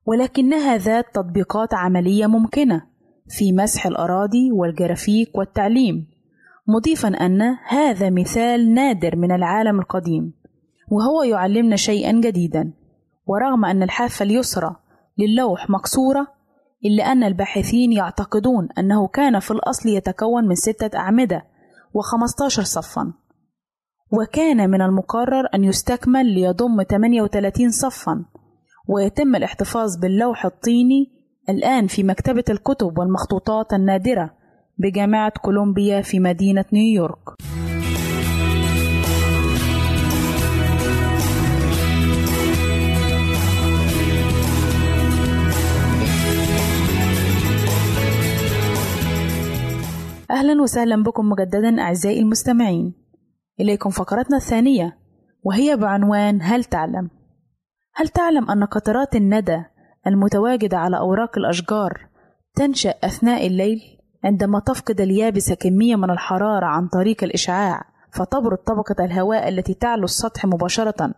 ولكنها 0.06 0.78
ذات 0.78 1.06
تطبيقات 1.16 1.74
عملية 1.74 2.28
ممكنة 2.28 2.82
في 3.28 3.52
مسح 3.54 3.86
الأراضي 3.86 4.52
والجرافيك 4.52 5.38
والتعليم 5.38 6.08
مضيفا 6.68 7.08
أن 7.08 7.42
هذا 7.68 8.10
مثال 8.10 8.74
نادر 8.74 9.16
من 9.16 9.32
العالم 9.32 9.80
القديم. 9.80 10.39
وهو 10.92 11.24
يعلمنا 11.24 11.76
شيئا 11.76 12.12
جديدا. 12.12 12.74
ورغم 13.26 13.66
أن 13.66 13.84
الحافة 13.84 14.24
اليسرى 14.24 14.76
للوح 15.18 15.70
مكسورة 15.70 16.28
إلا 16.86 17.12
أن 17.12 17.24
الباحثين 17.24 17.92
يعتقدون 17.92 18.68
أنه 18.78 19.08
كان 19.08 19.40
في 19.40 19.52
الأصل 19.52 19.90
يتكون 19.90 20.48
من 20.48 20.56
ستة 20.56 20.98
أعمدة 20.98 21.46
وخمستاشر 21.94 22.64
صفا. 22.64 23.14
وكان 24.12 24.70
من 24.70 24.82
المقرر 24.82 25.48
أن 25.54 25.64
يستكمل 25.64 26.26
ليضم 26.26 26.84
38 26.84 27.72
صفا. 27.72 28.26
ويتم 28.88 29.36
الاحتفاظ 29.36 29.98
باللوح 30.02 30.46
الطيني 30.46 31.12
الآن 31.50 31.88
في 31.88 32.04
مكتبة 32.04 32.44
الكتب 32.50 32.98
والمخطوطات 32.98 33.74
النادرة 33.74 34.32
بجامعة 34.78 35.32
كولومبيا 35.42 36.02
في 36.02 36.20
مدينة 36.20 36.66
نيويورك. 36.74 37.30
أهلا 50.32 50.62
وسهلا 50.62 51.04
بكم 51.04 51.30
مجددا 51.30 51.82
أعزائي 51.82 52.20
المستمعين 52.20 52.94
إليكم 53.60 53.90
فقرتنا 53.90 54.38
الثانية 54.38 54.98
وهي 55.44 55.76
بعنوان 55.76 56.40
هل 56.42 56.64
تعلم؟ 56.64 57.10
هل 57.96 58.08
تعلم 58.08 58.52
أن 58.52 58.64
قطرات 58.64 59.16
الندى 59.16 59.64
المتواجدة 60.08 60.78
على 60.78 60.98
أوراق 60.98 61.38
الأشجار 61.38 62.08
تنشأ 62.56 62.90
أثناء 62.90 63.48
الليل 63.48 63.82
عندما 64.24 64.60
تفقد 64.60 65.02
اليابسة 65.02 65.56
كمية 65.56 65.96
من 65.96 66.10
الحرارة 66.10 66.66
عن 66.66 66.88
طريق 66.88 67.24
الإشعاع 67.24 67.82
فتبرد 68.14 68.58
طبقة 68.58 69.06
الهواء 69.06 69.50
التي 69.50 69.74
تعلو 69.74 70.04
السطح 70.04 70.46
مباشرة 70.46 71.14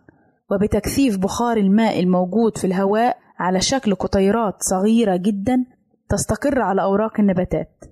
وبتكثيف 0.50 1.18
بخار 1.18 1.56
الماء 1.56 2.00
الموجود 2.00 2.58
في 2.58 2.66
الهواء 2.66 3.16
على 3.38 3.60
شكل 3.60 3.94
قطيرات 3.94 4.62
صغيرة 4.62 5.16
جدا 5.16 5.64
تستقر 6.08 6.62
على 6.62 6.82
أوراق 6.82 7.20
النباتات. 7.20 7.91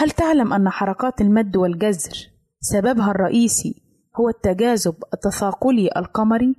هل 0.00 0.10
تعلم 0.10 0.52
أن 0.52 0.68
حركات 0.68 1.20
المد 1.20 1.56
والجزر 1.56 2.30
سببها 2.60 3.10
الرئيسي 3.10 3.82
هو 4.16 4.28
التجاذب 4.28 4.94
التثاقلي 5.14 5.90
القمري؟ 5.96 6.54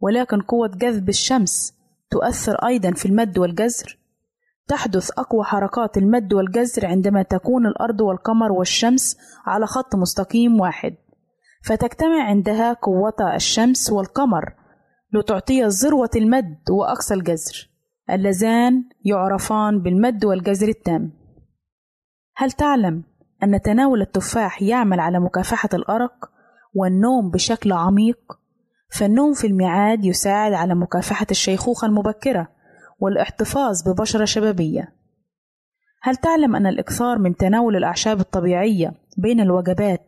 ولكن 0.00 0.40
قوة 0.40 0.68
جذب 0.68 1.08
الشمس 1.08 1.74
تؤثر 2.10 2.54
أيضا 2.66 2.90
في 2.90 3.06
المد 3.06 3.38
والجزر؟ 3.38 3.98
تحدث 4.68 5.10
أقوى 5.10 5.44
حركات 5.44 5.96
المد 5.96 6.32
والجزر 6.32 6.86
عندما 6.86 7.22
تكون 7.22 7.66
الأرض 7.66 8.00
والقمر 8.00 8.52
والشمس 8.52 9.16
على 9.46 9.66
خط 9.66 9.96
مستقيم 9.96 10.60
واحد. 10.60 10.94
فتجتمع 11.64 12.24
عندها 12.24 12.72
قوتا 12.72 13.36
الشمس 13.36 13.92
والقمر 13.92 14.54
لتعطي 15.12 15.62
ذروة 15.62 16.10
المد 16.16 16.70
وأقصى 16.70 17.14
الجزر. 17.14 17.70
اللذان 18.10 18.84
يعرفان 19.04 19.82
بالمد 19.82 20.24
والجزر 20.24 20.68
التام. 20.68 21.21
هل 22.36 22.52
تعلم 22.52 23.02
أن 23.42 23.60
تناول 23.60 24.00
التفاح 24.00 24.62
يعمل 24.62 25.00
على 25.00 25.20
مكافحة 25.20 25.68
الأرق 25.74 26.30
والنوم 26.74 27.30
بشكل 27.30 27.72
عميق؟ 27.72 28.38
فالنوم 28.90 29.34
في 29.34 29.46
الميعاد 29.46 30.04
يساعد 30.04 30.52
على 30.52 30.74
مكافحة 30.74 31.26
الشيخوخة 31.30 31.86
المبكرة 31.86 32.48
والاحتفاظ 33.00 33.88
ببشرة 33.88 34.24
شبابية. 34.24 34.92
هل 36.02 36.16
تعلم 36.16 36.56
أن 36.56 36.66
الإكثار 36.66 37.18
من 37.18 37.36
تناول 37.36 37.76
الأعشاب 37.76 38.20
الطبيعية 38.20 38.92
بين 39.18 39.40
الوجبات 39.40 40.00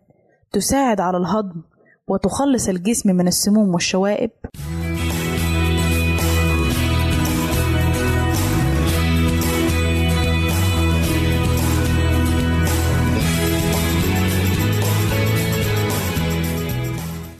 تساعد 0.52 1.00
على 1.00 1.16
الهضم 1.16 1.62
وتخلص 2.08 2.68
الجسم 2.68 3.16
من 3.16 3.28
السموم 3.28 3.74
والشوائب؟ 3.74 4.30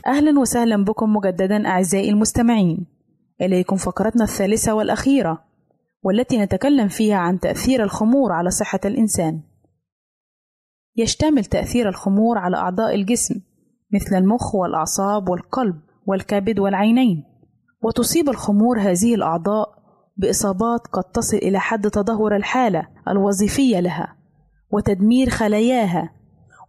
أهلا 0.07 0.39
وسهلا 0.39 0.83
بكم 0.83 1.13
مجددا 1.13 1.67
أعزائي 1.67 2.09
المستمعين. 2.09 2.85
إليكم 3.41 3.75
فقرتنا 3.75 4.23
الثالثة 4.23 4.73
والأخيرة 4.73 5.43
والتي 6.03 6.37
نتكلم 6.37 6.87
فيها 6.87 7.15
عن 7.15 7.39
تأثير 7.39 7.83
الخمور 7.83 8.31
على 8.31 8.49
صحة 8.49 8.79
الإنسان. 8.85 9.41
يشتمل 10.95 11.45
تأثير 11.45 11.89
الخمور 11.89 12.37
على 12.37 12.57
أعضاء 12.57 12.95
الجسم 12.95 13.35
مثل 13.93 14.15
المخ 14.15 14.55
والأعصاب 14.55 15.29
والقلب 15.29 15.81
والكبد 16.07 16.59
والعينين. 16.59 17.23
وتصيب 17.83 18.29
الخمور 18.29 18.79
هذه 18.79 19.15
الأعضاء 19.15 19.69
بإصابات 20.17 20.87
قد 20.87 21.03
تصل 21.03 21.37
إلى 21.37 21.59
حد 21.59 21.89
تدهور 21.89 22.35
الحالة 22.35 22.87
الوظيفية 23.07 23.79
لها 23.79 24.15
وتدمير 24.71 25.29
خلاياها 25.29 26.14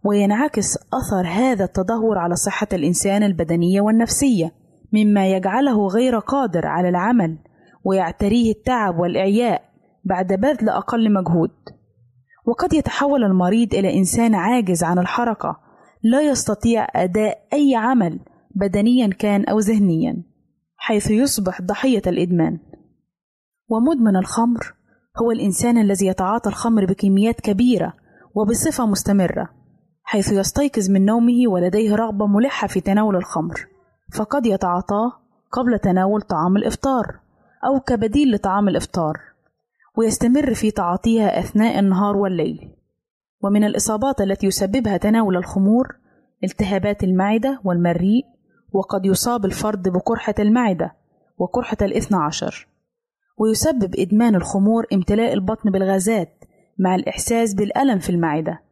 وينعكس 0.07 0.77
أثر 0.77 1.27
هذا 1.27 1.63
التدهور 1.63 2.17
على 2.17 2.35
صحة 2.35 2.67
الإنسان 2.73 3.23
البدنية 3.23 3.81
والنفسية 3.81 4.51
مما 4.93 5.31
يجعله 5.31 5.87
غير 5.87 6.19
قادر 6.19 6.67
على 6.67 6.89
العمل 6.89 7.37
ويعتريه 7.83 8.51
التعب 8.51 8.99
والإعياء 8.99 9.61
بعد 10.05 10.27
بذل 10.33 10.69
أقل 10.69 11.13
مجهود. 11.13 11.51
وقد 12.45 12.73
يتحول 12.73 13.23
المريض 13.23 13.73
إلى 13.73 13.97
إنسان 13.97 14.35
عاجز 14.35 14.83
عن 14.83 14.99
الحركة 14.99 15.57
لا 16.03 16.21
يستطيع 16.21 16.87
أداء 16.95 17.37
أي 17.53 17.75
عمل 17.75 18.19
بدنيا 18.55 19.07
كان 19.07 19.45
أو 19.45 19.59
ذهنيا 19.59 20.23
حيث 20.77 21.11
يصبح 21.11 21.61
ضحية 21.61 22.01
الإدمان. 22.07 22.59
ومدمن 23.69 24.15
الخمر 24.15 24.73
هو 25.21 25.31
الإنسان 25.31 25.77
الذي 25.77 26.07
يتعاطى 26.07 26.49
الخمر 26.49 26.85
بكميات 26.85 27.41
كبيرة 27.41 27.93
وبصفة 28.35 28.85
مستمرة. 28.85 29.56
حيث 30.09 30.31
يستيقظ 30.31 30.89
من 30.89 31.05
نومه 31.05 31.47
ولديه 31.47 31.95
رغبة 31.95 32.27
ملحة 32.27 32.67
في 32.67 32.81
تناول 32.81 33.15
الخمر. 33.15 33.67
فقد 34.13 34.45
يتعاطاه 34.45 35.11
قبل 35.51 35.79
تناول 35.79 36.21
طعام 36.21 36.57
الإفطار 36.57 37.19
أو 37.65 37.79
كبديل 37.79 38.31
لطعام 38.31 38.67
الإفطار 38.67 39.19
ويستمر 39.97 40.53
في 40.53 40.71
تعاطيها 40.71 41.39
أثناء 41.39 41.79
النهار 41.79 42.17
والليل. 42.17 42.69
ومن 43.43 43.63
الإصابات 43.63 44.21
التي 44.21 44.47
يسببها 44.47 44.97
تناول 44.97 45.37
الخمور 45.37 45.95
التهابات 46.43 47.03
المعدة 47.03 47.61
والمريء 47.63 48.25
وقد 48.73 49.05
يصاب 49.05 49.45
الفرد 49.45 49.89
بقرحة 49.89 50.35
المعدة 50.39 50.95
وقرحة 51.37 51.77
الاثنى 51.81 52.17
عشر. 52.17 52.67
ويسبب 53.37 53.95
إدمان 53.95 54.35
الخمور 54.35 54.85
امتلاء 54.93 55.33
البطن 55.33 55.71
بالغازات 55.71 56.43
مع 56.79 56.95
الإحساس 56.95 57.53
بالألم 57.53 57.99
في 57.99 58.09
المعدة. 58.09 58.66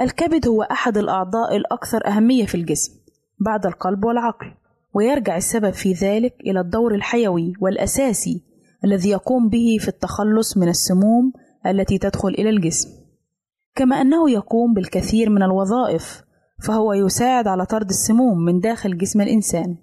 الكبد 0.00 0.48
هو 0.48 0.62
أحد 0.62 0.98
الأعضاء 0.98 1.56
الأكثر 1.56 2.06
أهمية 2.06 2.46
في 2.46 2.54
الجسم 2.54 2.92
بعد 3.40 3.66
القلب 3.66 4.04
والعقل 4.04 4.54
ويرجع 4.94 5.36
السبب 5.36 5.70
في 5.70 5.92
ذلك 5.92 6.34
إلى 6.40 6.60
الدور 6.60 6.94
الحيوي 6.94 7.52
والأساسي 7.60 8.42
الذي 8.84 9.10
يقوم 9.10 9.48
به 9.48 9.76
في 9.80 9.88
التخلص 9.88 10.56
من 10.56 10.68
السموم 10.68 11.32
التي 11.66 11.98
تدخل 11.98 12.28
إلى 12.28 12.50
الجسم. 12.50 12.88
كما 13.74 14.00
أنه 14.00 14.30
يقوم 14.30 14.74
بالكثير 14.74 15.30
من 15.30 15.42
الوظائف 15.42 16.22
فهو 16.62 16.92
يساعد 16.92 17.48
على 17.48 17.66
طرد 17.66 17.88
السموم 17.88 18.44
من 18.44 18.60
داخل 18.60 18.98
جسم 18.98 19.20
الإنسان 19.20 19.76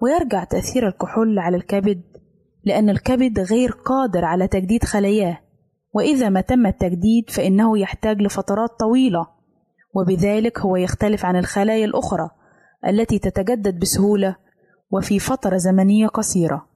ويرجع 0.00 0.44
تأثير 0.44 0.88
الكحول 0.88 1.38
على 1.38 1.56
الكبد 1.56 2.02
لأن 2.64 2.90
الكبد 2.90 3.40
غير 3.40 3.70
قادر 3.70 4.24
على 4.24 4.48
تجديد 4.48 4.84
خلاياه 4.84 5.38
وإذا 5.94 6.28
ما 6.28 6.40
تم 6.40 6.66
التجديد 6.66 7.30
فإنه 7.30 7.78
يحتاج 7.78 8.22
لفترات 8.22 8.70
طويلة 8.80 9.37
وبذلك 9.98 10.60
هو 10.60 10.76
يختلف 10.76 11.24
عن 11.24 11.36
الخلايا 11.36 11.84
الأخرى 11.84 12.30
التي 12.88 13.18
تتجدد 13.18 13.78
بسهولة 13.78 14.36
وفي 14.90 15.18
فترة 15.18 15.56
زمنية 15.56 16.06
قصيرة. 16.06 16.66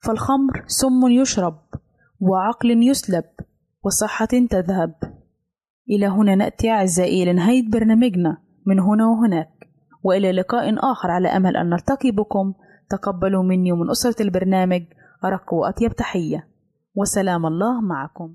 فالخمر 0.00 0.64
سم 0.66 1.08
يشرب 1.08 1.58
وعقل 2.20 2.70
يسلب 2.70 3.24
وصحة 3.84 4.26
تذهب. 4.26 4.94
إلى 5.90 6.06
هنا 6.06 6.34
نأتي 6.34 6.70
أعزائي 6.70 7.24
لنهاية 7.24 7.70
برنامجنا 7.70 8.38
من 8.66 8.80
هنا 8.80 9.06
وهناك 9.06 9.50
وإلى 10.02 10.32
لقاء 10.32 10.92
آخر 10.92 11.10
على 11.10 11.28
أمل 11.28 11.56
أن 11.56 11.70
نلتقي 11.70 12.10
بكم. 12.10 12.54
تقبلوا 12.90 13.42
مني 13.42 13.72
ومن 13.72 13.90
أسرة 13.90 14.22
البرنامج 14.22 14.82
أرق 15.24 15.54
وأطيب 15.54 15.92
تحية. 15.92 16.48
وسلام 16.94 17.46
الله 17.46 17.80
معكم. 17.80 18.34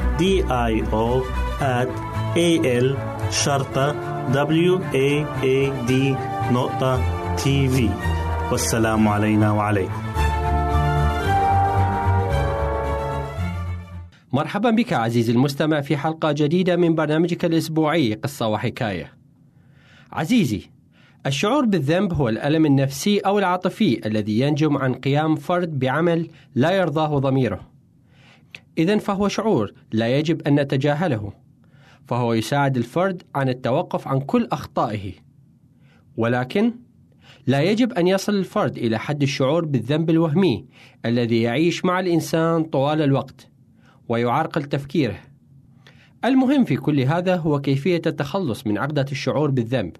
D 0.21 0.23
I 0.49 0.73
O 0.93 1.25
at 1.59 1.89
A 2.37 2.49
L 2.85 2.87
شرطة 3.31 3.87
W 4.31 4.79
A 4.93 5.25
A 5.43 5.87
D 5.89 5.91
نقطة 6.51 7.01
تي 7.35 7.67
في 7.69 7.89
والسلام 8.51 9.07
علينا 9.07 9.51
وعليكم 9.51 10.01
مرحبا 14.33 14.69
بك 14.69 14.93
عزيزي 14.93 15.31
المستمع 15.33 15.81
في 15.81 15.97
حلقة 15.97 16.31
جديدة 16.31 16.75
من 16.75 16.95
برنامجك 16.95 17.45
الأسبوعي 17.45 18.13
قصة 18.13 18.47
وحكاية. 18.47 19.13
عزيزي، 20.11 20.61
الشعور 21.25 21.65
بالذنب 21.65 22.13
هو 22.13 22.29
الألم 22.29 22.65
النفسي 22.65 23.19
أو 23.19 23.39
العاطفي 23.39 24.07
الذي 24.07 24.39
ينجم 24.39 24.77
عن 24.77 24.93
قيام 24.93 25.35
فرد 25.35 25.79
بعمل 25.79 26.27
لا 26.55 26.71
يرضاه 26.71 27.19
ضميره. 27.19 27.70
إذا 28.77 28.97
فهو 28.97 29.27
شعور 29.27 29.73
لا 29.91 30.17
يجب 30.17 30.41
أن 30.47 30.59
نتجاهله، 30.59 31.33
فهو 32.07 32.33
يساعد 32.33 32.77
الفرد 32.77 33.23
عن 33.35 33.49
التوقف 33.49 34.07
عن 34.07 34.19
كل 34.19 34.47
أخطائه. 34.51 35.11
ولكن 36.17 36.73
لا 37.47 37.61
يجب 37.61 37.93
أن 37.93 38.07
يصل 38.07 38.35
الفرد 38.35 38.77
إلى 38.77 38.99
حد 38.99 39.21
الشعور 39.21 39.65
بالذنب 39.65 40.09
الوهمي 40.09 40.65
الذي 41.05 41.41
يعيش 41.41 41.85
مع 41.85 41.99
الإنسان 41.99 42.63
طوال 42.63 43.01
الوقت. 43.01 43.47
ويعرقل 44.09 44.63
تفكيره. 44.63 45.19
المهم 46.25 46.65
في 46.65 46.75
كل 46.75 46.99
هذا 46.99 47.35
هو 47.35 47.61
كيفية 47.61 48.01
التخلص 48.05 48.67
من 48.67 48.77
عقدة 48.77 49.05
الشعور 49.11 49.51
بالذنب 49.51 49.97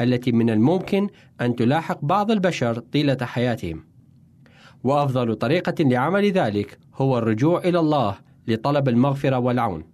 التي 0.00 0.32
من 0.32 0.50
الممكن 0.50 1.08
أن 1.40 1.56
تلاحق 1.56 2.04
بعض 2.04 2.30
البشر 2.30 2.78
طيلة 2.78 3.16
حياتهم. 3.22 3.91
وأفضل 4.84 5.34
طريقة 5.34 5.84
لعمل 5.84 6.32
ذلك 6.32 6.78
هو 6.94 7.18
الرجوع 7.18 7.58
إلى 7.58 7.78
الله 7.78 8.14
لطلب 8.48 8.88
المغفرة 8.88 9.38
والعون. 9.38 9.84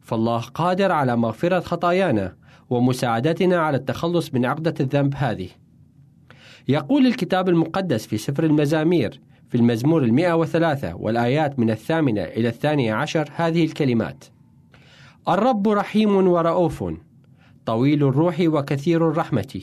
فالله 0.00 0.40
قادر 0.40 0.92
على 0.92 1.16
مغفرة 1.16 1.60
خطايانا 1.60 2.36
ومساعدتنا 2.70 3.56
على 3.56 3.76
التخلص 3.76 4.34
من 4.34 4.46
عقدة 4.46 4.74
الذنب 4.80 5.14
هذه. 5.16 5.48
يقول 6.68 7.06
الكتاب 7.06 7.48
المقدس 7.48 8.06
في 8.06 8.16
سفر 8.16 8.44
المزامير 8.44 9.20
في 9.48 9.56
المزمور 9.56 10.02
المئة 10.02 10.32
وثلاثة 10.32 10.94
والآيات 10.94 11.58
من 11.58 11.70
الثامنة 11.70 12.22
إلى 12.22 12.48
الثانية 12.48 12.94
عشر 12.94 13.30
هذه 13.36 13.64
الكلمات 13.64 14.24
الرب 15.28 15.68
رحيم 15.68 16.28
ورؤوف 16.28 16.84
طويل 17.66 18.04
الروح 18.04 18.36
وكثير 18.40 19.10
الرحمة 19.10 19.60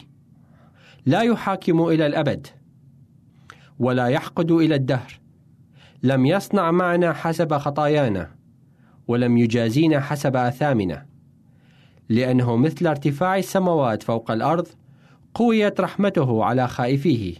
لا 1.06 1.22
يحاكم 1.22 1.88
إلى 1.88 2.06
الأبد 2.06 2.48
ولا 3.80 4.08
يحقد 4.08 4.52
إلى 4.52 4.76
الدهر. 4.76 5.20
لم 6.04 6.26
يصنع 6.26 6.72
معنا 6.72 7.14
حسب 7.14 7.58
خطايانا 7.58 8.32
ولم 9.08 9.38
يجازينا 9.38 10.00
حسب 10.00 10.36
آثامنا 10.36 11.06
لأنه 12.10 12.56
مثل 12.56 12.88
ارتفاع 12.88 13.38
السماوات 13.38 14.04
فوق 14.04 14.32
الأرض 14.32 14.68
قويت 15.34 15.82
رحمته 15.82 16.44
على 16.44 16.68
خائفيه. 16.68 17.34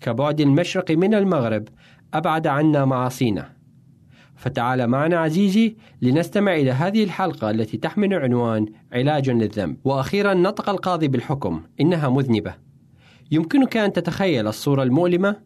كبعد 0.00 0.40
المشرق 0.40 0.90
من 0.90 1.14
المغرب 1.14 1.68
أبعد 2.14 2.46
عنا 2.46 2.84
معاصينا. 2.84 3.52
فتعال 4.36 4.86
معنا 4.86 5.18
عزيزي 5.18 5.76
لنستمع 6.02 6.54
إلى 6.54 6.70
هذه 6.70 7.04
الحلقة 7.04 7.50
التي 7.50 7.76
تحمل 7.76 8.14
عنوان 8.14 8.66
علاج 8.92 9.30
للذنب. 9.30 9.76
وأخيرا 9.84 10.34
نطق 10.34 10.70
القاضي 10.70 11.08
بالحكم 11.08 11.62
إنها 11.80 12.08
مذنبة. 12.08 12.67
يمكنك 13.30 13.76
أن 13.76 13.92
تتخيل 13.92 14.46
الصورة 14.46 14.82
المؤلمة؟ 14.82 15.36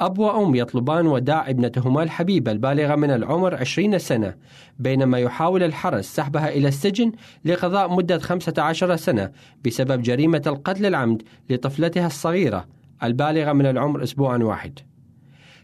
أب 0.00 0.18
وأم 0.18 0.54
يطلبان 0.54 1.06
وداع 1.06 1.50
ابنتهما 1.50 2.02
الحبيبة 2.02 2.52
البالغة 2.52 2.94
من 2.94 3.10
العمر 3.10 3.54
عشرين 3.54 3.98
سنة 3.98 4.34
بينما 4.78 5.18
يحاول 5.18 5.62
الحرس 5.62 6.04
سحبها 6.04 6.48
إلى 6.48 6.68
السجن 6.68 7.12
لقضاء 7.44 7.94
مدة 7.96 8.18
خمسة 8.18 8.54
عشر 8.58 8.96
سنة 8.96 9.30
بسبب 9.64 10.02
جريمة 10.02 10.42
القتل 10.46 10.86
العمد 10.86 11.22
لطفلتها 11.50 12.06
الصغيرة 12.06 12.66
البالغة 13.02 13.52
من 13.52 13.66
العمر 13.66 14.02
أسبوعا 14.02 14.38
واحد. 14.38 14.78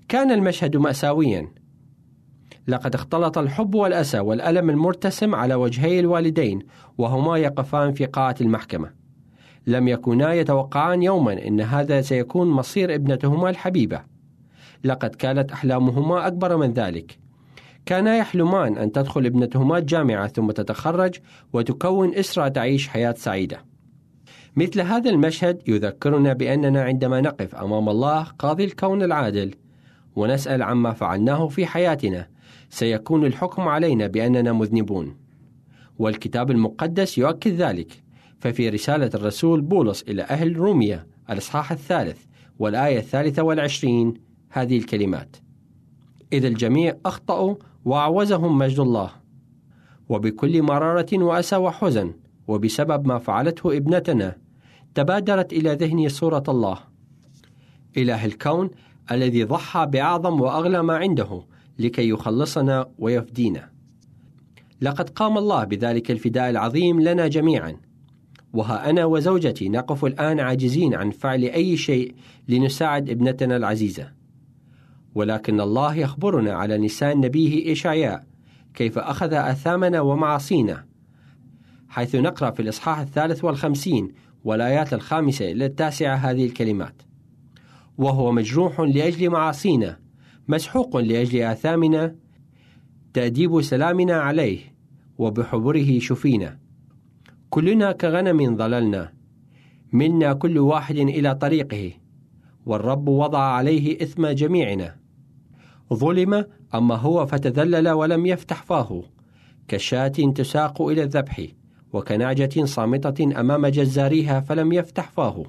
كان 0.08 0.30
المشهد 0.30 0.76
مأساويا. 0.76 1.48
لقد 2.68 2.94
اختلط 2.94 3.38
الحب 3.38 3.74
والأسى 3.74 4.20
والألم 4.20 4.70
المرتسم 4.70 5.34
على 5.34 5.54
وجهي 5.54 6.00
الوالدين 6.00 6.58
وهما 6.98 7.38
يقفان 7.38 7.92
في 7.92 8.04
قاعة 8.06 8.36
المحكمة. 8.40 9.05
لم 9.66 9.88
يكونا 9.88 10.32
يتوقعان 10.32 11.02
يوما 11.02 11.46
أن 11.46 11.60
هذا 11.60 12.00
سيكون 12.00 12.48
مصير 12.48 12.94
ابنتهما 12.94 13.50
الحبيبة. 13.50 14.02
لقد 14.84 15.14
كانت 15.14 15.52
أحلامهما 15.52 16.26
أكبر 16.26 16.56
من 16.56 16.72
ذلك. 16.72 17.18
كانا 17.86 18.16
يحلمان 18.16 18.78
أن 18.78 18.92
تدخل 18.92 19.26
ابنتهما 19.26 19.78
الجامعة 19.78 20.26
ثم 20.28 20.50
تتخرج 20.50 21.14
وتكون 21.52 22.14
أسرة 22.14 22.48
تعيش 22.48 22.88
حياة 22.88 23.12
سعيدة. 23.12 23.64
مثل 24.56 24.80
هذا 24.80 25.10
المشهد 25.10 25.68
يذكرنا 25.68 26.32
بأننا 26.32 26.82
عندما 26.82 27.20
نقف 27.20 27.54
أمام 27.54 27.88
الله 27.88 28.22
قاضي 28.22 28.64
الكون 28.64 29.02
العادل 29.02 29.54
ونسأل 30.16 30.62
عما 30.62 30.92
فعلناه 30.92 31.48
في 31.48 31.66
حياتنا 31.66 32.28
سيكون 32.70 33.24
الحكم 33.24 33.62
علينا 33.62 34.06
بأننا 34.06 34.52
مذنبون. 34.52 35.16
والكتاب 35.98 36.50
المقدس 36.50 37.18
يؤكد 37.18 37.52
ذلك. 37.52 38.05
ففي 38.38 38.68
رسالة 38.68 39.10
الرسول 39.14 39.60
بولس 39.60 40.02
إلى 40.02 40.22
أهل 40.22 40.56
روميا 40.56 41.06
الإصحاح 41.30 41.72
الثالث 41.72 42.18
والآية 42.58 42.98
الثالثة 42.98 43.42
والعشرين 43.42 44.14
هذه 44.50 44.78
الكلمات. 44.78 45.36
إذ 46.32 46.44
الجميع 46.44 46.96
أخطأوا 47.06 47.54
وأعوزهم 47.84 48.58
مجد 48.58 48.80
الله. 48.80 49.10
وبكل 50.08 50.62
مرارة 50.62 51.06
وأسى 51.12 51.56
وحزن 51.56 52.14
وبسبب 52.48 53.06
ما 53.06 53.18
فعلته 53.18 53.76
ابنتنا 53.76 54.36
تبادرت 54.94 55.52
إلى 55.52 55.74
ذهني 55.74 56.08
صورة 56.08 56.42
الله. 56.48 56.78
إله 57.96 58.24
الكون 58.24 58.70
الذي 59.10 59.44
ضحى 59.44 59.86
بأعظم 59.86 60.40
وأغلى 60.40 60.82
ما 60.82 60.96
عنده 60.96 61.42
لكي 61.78 62.08
يخلصنا 62.08 62.88
ويفدينا. 62.98 63.70
لقد 64.80 65.10
قام 65.10 65.38
الله 65.38 65.64
بذلك 65.64 66.10
الفداء 66.10 66.50
العظيم 66.50 67.00
لنا 67.00 67.28
جميعا. 67.28 67.76
وها 68.52 68.90
أنا 68.90 69.04
وزوجتي 69.04 69.68
نقف 69.68 70.04
الآن 70.04 70.40
عاجزين 70.40 70.94
عن 70.94 71.10
فعل 71.10 71.44
أي 71.44 71.76
شيء 71.76 72.14
لنساعد 72.48 73.10
ابنتنا 73.10 73.56
العزيزة. 73.56 74.12
ولكن 75.14 75.60
الله 75.60 75.94
يخبرنا 75.94 76.52
على 76.52 76.76
لسان 76.76 77.20
نبيه 77.20 77.72
إشعياء 77.72 78.26
كيف 78.74 78.98
أخذ 78.98 79.32
أثامنا 79.32 80.00
ومعاصينا 80.00 80.86
حيث 81.88 82.14
نقرأ 82.14 82.50
في 82.50 82.62
الإصحاح 82.62 82.98
الثالث 82.98 83.44
والخمسين 83.44 84.12
والآيات 84.44 84.94
الخامسة 84.94 85.52
إلى 85.52 85.66
التاسعة 85.66 86.14
هذه 86.14 86.44
الكلمات. 86.46 87.02
وهو 87.98 88.32
مجروح 88.32 88.80
لأجل 88.80 89.30
معاصينا 89.30 89.98
مسحوق 90.48 90.96
لأجل 90.96 91.42
آثامنا 91.42 92.14
تأديب 93.14 93.62
سلامنا 93.62 94.14
عليه 94.14 94.58
وبحبره 95.18 95.98
شفينا. 95.98 96.65
كلنا 97.50 97.92
كغنم 97.92 98.56
ضللنا. 98.56 99.12
منا 99.92 100.32
كل 100.32 100.58
واحد 100.58 100.96
إلى 100.96 101.34
طريقه 101.34 101.92
والرب 102.66 103.08
وضع 103.08 103.38
عليه 103.38 104.02
إثم 104.02 104.26
جميعنا. 104.26 104.96
ظلم 105.94 106.44
أما 106.74 106.94
هو 106.94 107.26
فتذلل 107.26 107.88
ولم 107.88 108.26
يفتح 108.26 108.62
فاه. 108.62 109.02
كشاة 109.68 110.08
تساق 110.08 110.82
إلى 110.82 111.02
الذبح 111.02 111.46
وكنعجة 111.92 112.64
صامتة 112.64 113.40
أمام 113.40 113.66
جزاريها 113.66 114.40
فلم 114.40 114.72
يفتح 114.72 115.10
فاه. 115.10 115.44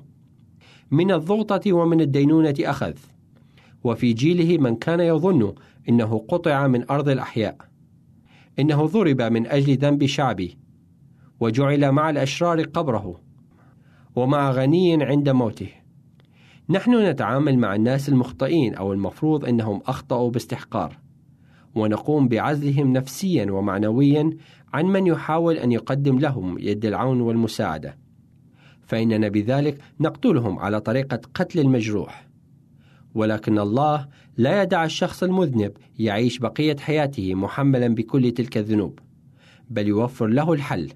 من 0.92 1.12
الضغطة 1.12 1.74
ومن 1.74 2.02
الدينونة 2.02 2.56
أخذ. 2.60 2.94
وفي 3.84 4.14
جيله 4.14 4.58
من 4.58 4.76
كان 4.76 5.00
يظن 5.00 5.54
إنه 5.90 6.26
قطع 6.28 6.68
من 6.68 6.90
أرض 6.92 7.10
الأحياء. 7.10 7.58
إنه 8.60 8.86
ضرب 8.86 9.22
من 9.22 9.48
أجل 9.48 9.78
ذنب 9.78 10.06
شعبي. 10.06 10.58
وجعل 11.40 11.92
مع 11.92 12.10
الأشرار 12.10 12.62
قبره 12.62 13.22
ومع 14.16 14.52
غني 14.52 15.04
عند 15.04 15.30
موته. 15.30 15.70
نحن 16.70 17.10
نتعامل 17.10 17.60
مع 17.60 17.76
الناس 17.76 18.10
المخطئين 18.10 18.76
أو 18.76 18.94
المفروض 18.94 19.46
أنهم 19.46 19.82
أخطأوا 19.86 20.32
باستحقار 20.32 20.98
ونقوم 21.76 22.28
بعزلهم 22.28 22.94
نفسيا 22.94 23.52
ومعنويا 23.52 24.38
عن 24.74 24.86
من 24.86 25.08
يحاول 25.08 25.58
أن 25.58 25.72
يقدم 25.72 26.20
لهم 26.20 26.58
يد 26.60 26.86
العون 26.86 27.22
والمساعدة. 27.22 27.98
فإننا 28.82 29.28
بذلك 29.28 29.82
نقتلهم 30.00 30.60
على 30.60 30.82
طريقة 30.82 31.20
قتل 31.34 31.60
المجروح. 31.60 32.28
ولكن 33.16 33.60
الله 33.60 34.08
لا 34.38 34.62
يدع 34.62 34.86
الشخص 34.86 35.24
المذنب 35.24 35.72
يعيش 36.00 36.40
بقية 36.40 36.76
حياته 36.80 37.36
محملا 37.36 37.88
بكل 37.88 38.32
تلك 38.32 38.58
الذنوب 38.58 39.00
بل 39.70 39.88
يوفر 39.88 40.28
له 40.28 40.54
الحل. 40.54 40.94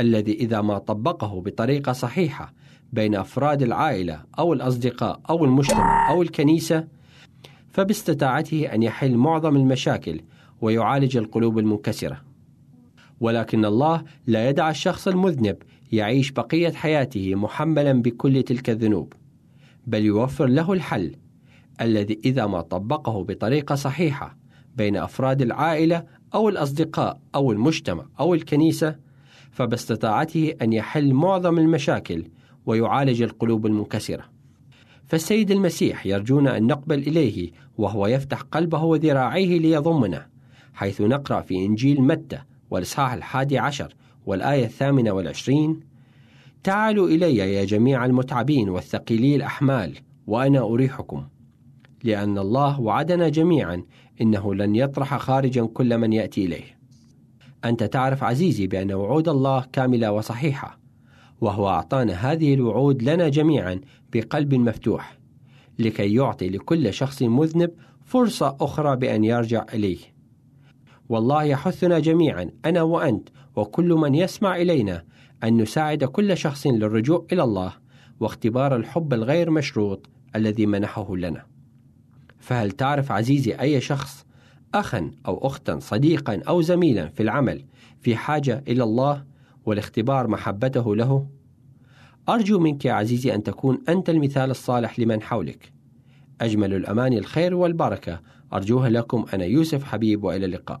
الذي 0.00 0.32
إذا 0.32 0.60
ما 0.60 0.78
طبقه 0.78 1.40
بطريقة 1.40 1.92
صحيحة 1.92 2.52
بين 2.92 3.14
أفراد 3.14 3.62
العائلة 3.62 4.24
أو 4.38 4.52
الأصدقاء 4.52 5.20
أو 5.30 5.44
المجتمع 5.44 6.10
أو 6.10 6.22
الكنيسة 6.22 6.86
فباستطاعته 7.70 8.74
أن 8.74 8.82
يحل 8.82 9.16
معظم 9.16 9.56
المشاكل 9.56 10.20
ويعالج 10.60 11.16
القلوب 11.16 11.58
المنكسرة. 11.58 12.20
ولكن 13.20 13.64
الله 13.64 14.04
لا 14.26 14.48
يدع 14.48 14.70
الشخص 14.70 15.08
المذنب 15.08 15.56
يعيش 15.92 16.30
بقية 16.30 16.72
حياته 16.72 17.34
محملا 17.34 17.92
بكل 17.92 18.42
تلك 18.42 18.70
الذنوب، 18.70 19.12
بل 19.86 20.04
يوفر 20.04 20.46
له 20.46 20.72
الحل 20.72 21.16
الذي 21.80 22.20
إذا 22.24 22.46
ما 22.46 22.60
طبقه 22.60 23.24
بطريقة 23.24 23.74
صحيحة 23.74 24.36
بين 24.76 24.96
أفراد 24.96 25.42
العائلة 25.42 26.04
أو 26.34 26.48
الأصدقاء 26.48 27.20
أو 27.34 27.52
المجتمع 27.52 28.06
أو 28.20 28.34
الكنيسة 28.34 28.96
فباستطاعته 29.54 30.54
أن 30.62 30.72
يحل 30.72 31.12
معظم 31.14 31.58
المشاكل 31.58 32.24
ويعالج 32.66 33.22
القلوب 33.22 33.66
المنكسرة. 33.66 34.24
فالسيد 35.06 35.50
المسيح 35.50 36.06
يرجونا 36.06 36.56
أن 36.56 36.66
نقبل 36.66 36.98
إليه 36.98 37.50
وهو 37.78 38.06
يفتح 38.06 38.40
قلبه 38.40 38.82
وذراعيه 38.82 39.58
ليضمنا 39.58 40.26
حيث 40.74 41.00
نقرأ 41.00 41.40
في 41.40 41.54
إنجيل 41.66 42.02
متى 42.02 42.38
والإصحاح 42.70 43.12
الحادي 43.12 43.58
عشر 43.58 43.94
والآية 44.26 44.64
الثامنة 44.64 45.12
والعشرين 45.12 45.80
تعالوا 46.62 47.08
إلي 47.08 47.36
يا 47.36 47.64
جميع 47.64 48.04
المتعبين 48.04 48.68
والثقيلي 48.68 49.36
الأحمال 49.36 49.94
وأنا 50.26 50.60
أريحكم 50.60 51.24
لأن 52.04 52.38
الله 52.38 52.80
وعدنا 52.80 53.28
جميعا 53.28 53.82
إنه 54.20 54.54
لن 54.54 54.74
يطرح 54.74 55.16
خارجا 55.16 55.66
كل 55.66 55.98
من 55.98 56.12
يأتي 56.12 56.44
إليه 56.44 56.73
أنت 57.64 57.84
تعرف 57.84 58.24
عزيزي 58.24 58.66
بأن 58.66 58.92
وعود 58.92 59.28
الله 59.28 59.66
كاملة 59.72 60.12
وصحيحة 60.12 60.78
وهو 61.40 61.68
أعطانا 61.68 62.12
هذه 62.12 62.54
الوعود 62.54 63.02
لنا 63.02 63.28
جميعا 63.28 63.80
بقلب 64.12 64.54
مفتوح 64.54 65.18
لكي 65.78 66.14
يعطي 66.14 66.48
لكل 66.48 66.94
شخص 66.94 67.22
مذنب 67.22 67.70
فرصة 68.04 68.56
أخرى 68.60 68.96
بأن 68.96 69.24
يرجع 69.24 69.66
إليه. 69.74 69.98
والله 71.08 71.42
يحثنا 71.44 71.98
جميعا 71.98 72.50
أنا 72.64 72.82
وأنت 72.82 73.28
وكل 73.56 73.88
من 73.88 74.14
يسمع 74.14 74.56
إلينا 74.56 75.04
أن 75.44 75.56
نساعد 75.56 76.04
كل 76.04 76.36
شخص 76.36 76.66
للرجوع 76.66 77.26
إلى 77.32 77.42
الله 77.42 77.72
واختبار 78.20 78.76
الحب 78.76 79.14
الغير 79.14 79.50
مشروط 79.50 80.06
الذي 80.36 80.66
منحه 80.66 81.16
لنا. 81.16 81.46
فهل 82.38 82.70
تعرف 82.70 83.12
عزيزي 83.12 83.52
أي 83.52 83.80
شخص 83.80 84.23
أخا 84.74 85.10
أو 85.26 85.46
أختا 85.46 85.78
صديقا 85.78 86.40
أو 86.48 86.60
زميلا 86.62 87.08
في 87.08 87.22
العمل 87.22 87.64
في 88.00 88.16
حاجة 88.16 88.64
إلى 88.68 88.82
الله 88.82 89.24
والاختبار 89.66 90.28
محبته 90.28 90.96
له؟ 90.96 91.26
أرجو 92.28 92.58
منك 92.58 92.84
يا 92.84 92.92
عزيزي 92.92 93.34
أن 93.34 93.42
تكون 93.42 93.78
أنت 93.88 94.10
المثال 94.10 94.50
الصالح 94.50 94.98
لمن 94.98 95.22
حولك. 95.22 95.72
أجمل 96.40 96.74
الأماني 96.74 97.18
الخير 97.18 97.54
والبركة. 97.54 98.20
أرجوها 98.52 98.88
لكم 98.88 99.24
أنا 99.34 99.44
يوسف 99.44 99.84
حبيب 99.84 100.24
وإلى 100.24 100.46
اللقاء. 100.46 100.80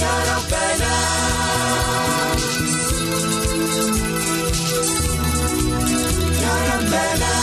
يا 0.00 0.14
ربنا. 0.30 0.94
يا 6.42 6.54
ربنا 6.74 7.34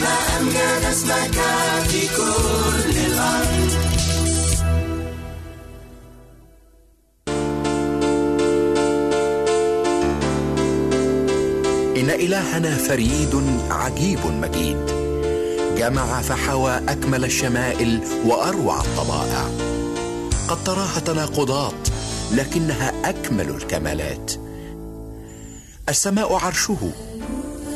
ما 0.00 0.16
أمجد 0.40 0.84
اسمك 0.90 1.38
في 1.88 2.02
كل 2.16 2.96
الأرض. 3.06 3.70
إن 11.96 12.10
إلهنا 12.10 12.76
فريد 12.76 13.34
عجيب 13.70 14.18
مجيد. 14.26 14.86
جمع 15.78 16.20
فحوى 16.20 16.80
أكمل 16.88 17.24
الشمائل 17.24 18.00
وأروع 18.26 18.80
الطبائع. 18.80 19.73
قد 20.48 20.64
تراها 20.64 21.00
تناقضات 21.00 21.88
لكنها 22.32 22.92
أكمل 23.04 23.48
الكمالات. 23.48 24.32
السماء 25.88 26.34
عرشه 26.34 26.90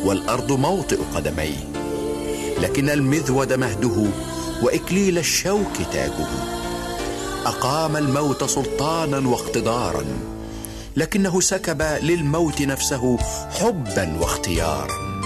والأرض 0.04 0.52
موطئ 0.52 0.98
قدميه. 1.14 1.72
لكن 2.60 2.90
المذود 2.90 3.52
مهده 3.52 4.04
وإكليل 4.62 5.18
الشوك 5.18 5.76
تاجه. 5.92 6.26
أقام 7.46 7.96
الموت 7.96 8.44
سلطانا 8.44 9.28
واقتدارا 9.28 10.04
لكنه 10.96 11.40
سكب 11.40 11.82
للموت 11.82 12.62
نفسه 12.62 13.18
حبا 13.50 14.18
واختيارا. 14.20 15.22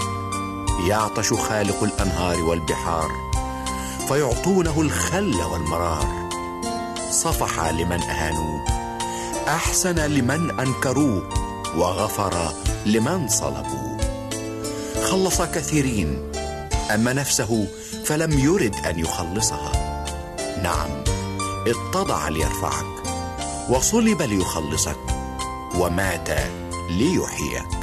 يعطش 0.87 1.33
خالق 1.33 1.83
الأنهار 1.83 2.43
والبحار 2.43 3.11
فيعطونه 4.07 4.81
الخل 4.81 5.35
والمرار. 5.35 6.22
صفح 7.13 7.69
لمن 7.69 8.01
اهانوه 8.03 8.65
أحسن 9.47 9.95
لمن 9.95 10.59
انكروه 10.59 11.29
وغفر 11.77 12.53
لمن 12.85 13.27
صلبوه 13.27 13.97
خلص 15.03 15.41
كثيرين 15.41 16.31
أما 16.93 17.13
نفسه 17.13 17.67
فلم 18.05 18.39
يرد 18.39 18.75
أن 18.75 18.99
يخلصها. 18.99 19.71
نعم 20.63 20.89
اتضع 21.67 22.27
ليرفعك 22.27 22.85
وصلب 23.69 24.21
ليخلصك 24.21 24.99
ومات 25.75 26.29
ليحييك. 26.89 27.82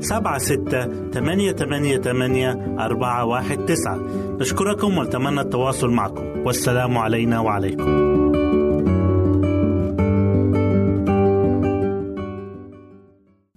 سبعة 0.00 0.38
ستة 0.38 1.10
ثمانية 1.10 1.52
ثمانية 1.52 1.98
ثمانية 1.98 2.76
أربعة 2.78 3.24
واحد 3.24 3.58
تسعة. 3.58 3.98
نشكركم 4.40 4.98
ونتمنى 4.98 5.40
التواصل 5.40 5.90
معكم. 5.90 6.24
والسلام 6.46 6.98
علينا 6.98 7.40
وعليكم. 7.40 8.04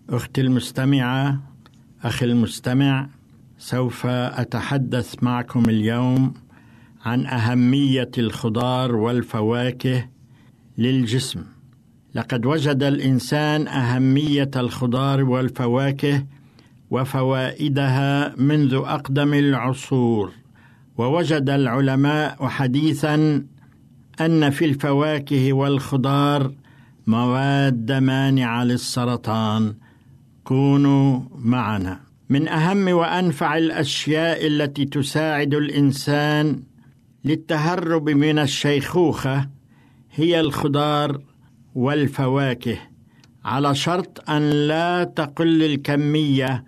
أختي 0.10 0.42
المستمعة 0.42 1.40
أخي 2.04 2.26
المستمع 2.26 3.10
سوف 3.58 4.06
أتحدث 4.06 5.24
معكم 5.24 5.64
اليوم 5.70 6.34
عن 7.06 7.26
أهمية 7.26 8.12
الخضار 8.18 8.96
والفواكه 8.96 10.10
للجسم. 10.78 11.57
لقد 12.16 12.46
وجد 12.46 12.84
الإنسان 12.84 13.68
أهمية 13.68 14.52
الخضار 14.56 15.24
والفواكه 15.24 16.26
وفوائدها 16.92 18.36
منذ 18.38 18.74
أقدم 18.74 19.34
العصور 19.34 20.32
ووجد 20.98 21.50
العلماء 21.50 22.48
حديثا 22.48 23.44
أن 24.22 24.50
في 24.50 24.66
الفواكه 24.66 25.54
والخضار 25.54 26.52
مواد 27.08 27.92
مانعة 27.92 28.64
للسرطان. 28.64 29.76
كونوا 30.44 31.22
معنا. 31.36 32.00
من 32.30 32.48
أهم 32.48 32.88
وأنفع 32.88 33.58
الأشياء 33.58 34.48
التي 34.48 34.86
تساعد 34.86 35.54
الإنسان 35.54 36.64
للتهرب 37.26 38.10
من 38.10 38.40
الشيخوخة 38.40 39.50
هي 40.16 40.40
الخضار 40.40 41.22
والفواكه 41.78 42.78
على 43.46 43.76
شرط 43.76 44.30
أن 44.30 44.50
لا 44.50 45.04
تقل 45.04 45.64
الكمية 45.64 46.64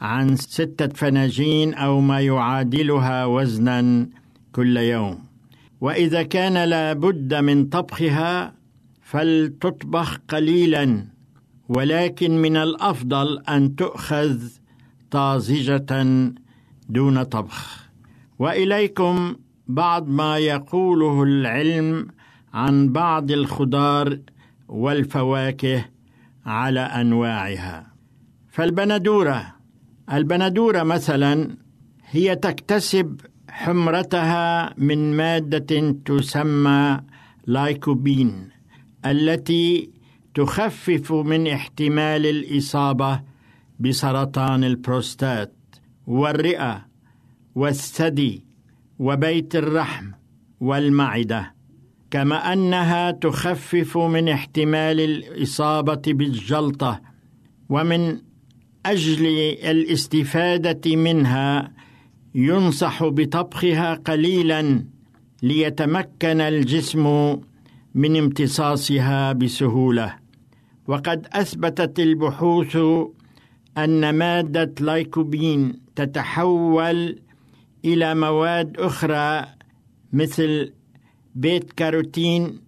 عن 0.00 0.36
ستة 0.36 0.88
فناجين 0.88 1.74
أو 1.74 2.00
ما 2.00 2.20
يعادلها 2.20 3.24
وزنا 3.24 4.08
كل 4.52 4.76
يوم. 4.76 5.18
وإذا 5.80 6.22
كان 6.22 6.64
لابد 6.64 7.34
من 7.34 7.64
طبخها 7.64 8.54
فلتطبخ 9.02 10.18
قليلا 10.28 11.06
ولكن 11.68 12.42
من 12.42 12.56
الأفضل 12.56 13.38
أن 13.48 13.76
تؤخذ 13.76 14.38
طازجة 15.10 15.86
دون 16.88 17.22
طبخ. 17.22 17.88
وإليكم 18.38 19.36
بعض 19.66 20.08
ما 20.08 20.38
يقوله 20.38 21.22
العلم 21.22 22.08
عن 22.54 22.88
بعض 22.88 23.30
الخضار 23.30 24.18
والفواكه 24.72 25.84
على 26.46 26.80
أنواعها. 26.80 27.92
فالبندورة 28.48 29.54
البندورة 30.12 30.82
مثلا 30.82 31.56
هي 32.10 32.36
تكتسب 32.36 33.20
حمرتها 33.48 34.74
من 34.78 35.16
مادة 35.16 35.90
تسمى 36.04 37.00
لايكوبين 37.46 38.48
التي 39.06 39.90
تخفف 40.34 41.12
من 41.12 41.46
احتمال 41.46 42.26
الإصابة 42.26 43.20
بسرطان 43.80 44.64
البروستات 44.64 45.54
والرئة 46.06 46.86
والثدي 47.54 48.44
وبيت 48.98 49.56
الرحم 49.56 50.10
والمعدة. 50.60 51.54
كما 52.12 52.52
أنها 52.52 53.10
تخفف 53.10 53.98
من 53.98 54.28
احتمال 54.28 55.00
الإصابة 55.00 56.02
بالجلطة 56.06 57.00
ومن 57.68 58.18
أجل 58.86 59.26
الاستفادة 59.70 60.96
منها 60.96 61.72
ينصح 62.34 63.04
بطبخها 63.04 63.94
قليلا 63.94 64.84
ليتمكن 65.42 66.40
الجسم 66.40 67.36
من 67.94 68.16
امتصاصها 68.16 69.32
بسهولة. 69.32 70.16
وقد 70.86 71.26
أثبتت 71.32 72.00
البحوث 72.00 72.78
أن 73.78 74.10
مادة 74.10 74.74
لايكوبين 74.80 75.80
تتحول 75.96 77.18
إلى 77.84 78.14
مواد 78.14 78.76
أخرى 78.78 79.46
مثل 80.12 80.72
بيت 81.34 81.72
كاروتين 81.72 82.60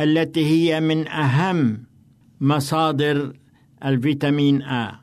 التي 0.00 0.46
هي 0.46 0.80
من 0.80 1.08
أهم 1.08 1.84
مصادر 2.40 3.32
الفيتامين 3.84 4.62
A 4.62 4.94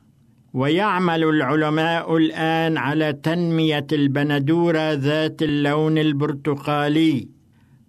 ويعمل 0.54 1.24
العلماء 1.24 2.16
الآن 2.16 2.76
على 2.76 3.12
تنمية 3.12 3.86
البندورة 3.92 4.92
ذات 4.92 5.42
اللون 5.42 5.98
البرتقالي 5.98 7.28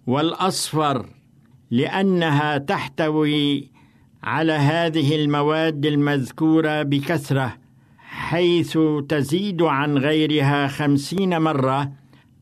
والأصفر 0.07 1.05
لأنها 1.71 2.57
تحتوي 2.57 3.71
على 4.23 4.53
هذه 4.53 5.15
المواد 5.15 5.85
المذكورة 5.85 6.83
بكثرة 6.83 7.57
حيث 7.97 8.77
تزيد 9.09 9.61
عن 9.61 9.97
غيرها 9.97 10.67
خمسين 10.67 11.41
مرة 11.41 11.91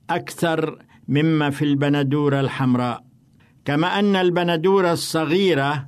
أكثر 0.10 0.80
مما 1.08 1.50
في 1.50 1.66
البندورة 1.66 2.40
الحمراء. 2.40 3.04
كما 3.66 4.00
أن 4.00 4.16
البندورة 4.16 4.92
الصغيرة 4.94 5.88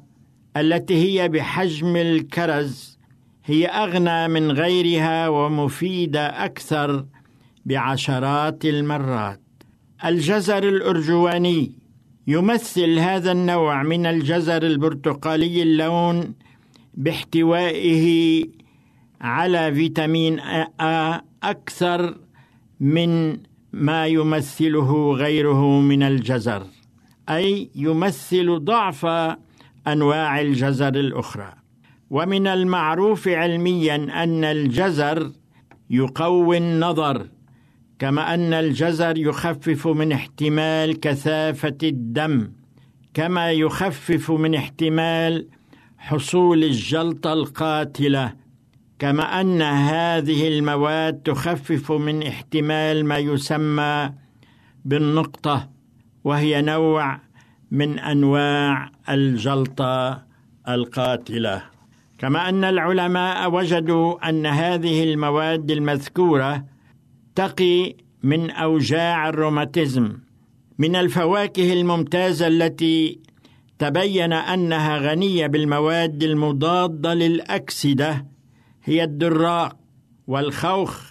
التي 0.57 0.95
هي 0.95 1.29
بحجم 1.29 1.95
الكرز 1.95 2.99
هي 3.45 3.67
أغنى 3.67 4.27
من 4.27 4.51
غيرها 4.51 5.27
ومفيدة 5.27 6.45
أكثر 6.45 7.05
بعشرات 7.65 8.65
المرات. 8.65 9.41
الجزر 10.05 10.63
الأرجواني 10.63 11.71
يمثل 12.27 12.99
هذا 12.99 13.31
النوع 13.31 13.83
من 13.83 14.05
الجزر 14.05 14.63
البرتقالي 14.63 15.63
اللون 15.63 16.33
باحتوائه 16.93 18.45
على 19.21 19.73
فيتامين 19.73 20.39
A 20.39 21.21
أكثر 21.43 22.17
من 22.79 23.37
ما 23.73 24.07
يمثله 24.07 25.13
غيره 25.13 25.79
من 25.79 26.03
الجزر 26.03 26.63
أي 27.29 27.69
يمثل 27.75 28.59
ضعف 28.59 29.05
أنواع 29.87 30.41
الجزر 30.41 30.95
الأخرى. 30.95 31.53
ومن 32.09 32.47
المعروف 32.47 33.27
علميا 33.27 34.23
أن 34.23 34.43
الجزر 34.43 35.31
يقوي 35.89 36.57
النظر 36.57 37.27
كما 37.99 38.33
أن 38.33 38.53
الجزر 38.53 39.17
يخفف 39.17 39.87
من 39.87 40.11
احتمال 40.11 40.99
كثافة 40.99 41.77
الدم 41.83 42.51
كما 43.13 43.51
يخفف 43.51 44.31
من 44.31 44.55
احتمال 44.55 45.47
حصول 45.97 46.63
الجلطة 46.63 47.33
القاتلة 47.33 48.33
كما 48.99 49.41
أن 49.41 49.61
هذه 49.61 50.47
المواد 50.47 51.13
تخفف 51.13 51.91
من 51.91 52.23
احتمال 52.23 53.05
ما 53.05 53.17
يسمى 53.17 54.13
بالنقطة 54.85 55.69
وهي 56.23 56.61
نوع 56.61 57.19
من 57.71 57.99
أنواع 57.99 58.91
الجلطة 59.09 60.23
القاتلة. 60.69 61.63
كما 62.17 62.49
أن 62.49 62.63
العلماء 62.63 63.51
وجدوا 63.51 64.29
أن 64.29 64.45
هذه 64.45 65.03
المواد 65.03 65.71
المذكورة 65.71 66.65
تقي 67.35 67.95
من 68.23 68.51
أوجاع 68.51 69.29
الروماتيزم. 69.29 70.17
من 70.77 70.95
الفواكه 70.95 71.73
الممتازة 71.73 72.47
التي 72.47 73.19
تبين 73.79 74.33
أنها 74.33 74.97
غنية 74.97 75.47
بالمواد 75.47 76.23
المضادة 76.23 77.13
للأكسدة 77.13 78.25
هي 78.89 79.03
الدراق 79.03 79.77
والخوخ 80.27 81.03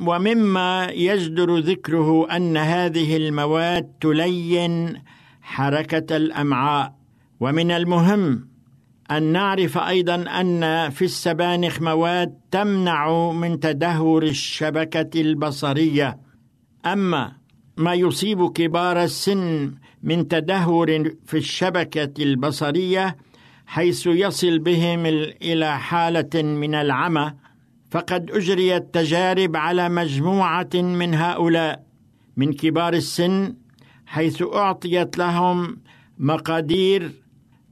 ومما 0.00 0.86
يجدر 0.86 1.58
ذكره 1.58 2.36
أن 2.36 2.56
هذه 2.56 3.16
المواد 3.16 3.92
تلين 4.00 5.02
حركة 5.42 6.16
الأمعاء. 6.16 6.94
ومن 7.40 7.70
المهم 7.70 8.48
أن 9.10 9.22
نعرف 9.22 9.78
أيضا 9.78 10.14
أن 10.14 10.90
في 10.90 11.04
السبانخ 11.04 11.82
مواد 11.82 12.34
تمنع 12.50 13.32
من 13.32 13.60
تدهور 13.60 14.22
الشبكة 14.22 15.20
البصرية. 15.20 16.18
أما 16.86 17.32
ما 17.76 17.94
يصيب 17.94 18.52
كبار 18.52 19.02
السن 19.02 19.74
من 20.02 20.28
تدهور 20.28 21.10
في 21.26 21.36
الشبكة 21.36 22.22
البصرية 22.22 23.16
حيث 23.66 24.06
يصل 24.06 24.58
بهم 24.58 25.06
إلى 25.42 25.78
حالة 25.78 26.42
من 26.42 26.74
العمى 26.74 27.32
فقد 27.90 28.30
اجريت 28.30 28.94
تجارب 28.94 29.56
على 29.56 29.88
مجموعة 29.88 30.70
من 30.74 31.14
هؤلاء 31.14 31.84
من 32.36 32.52
كبار 32.52 32.94
السن 32.94 33.54
حيث 34.06 34.42
أعطيت 34.42 35.18
لهم 35.18 35.78
مقادير 36.18 37.12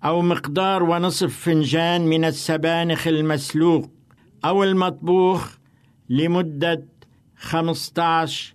أو 0.05 0.23
مقدار 0.23 0.83
ونصف 0.83 1.37
فنجان 1.37 2.07
من 2.07 2.25
السبانخ 2.25 3.07
المسلوق 3.07 3.91
أو 4.45 4.65
المطبوخ 4.65 5.57
لمدة 6.09 6.85
15 7.37 8.55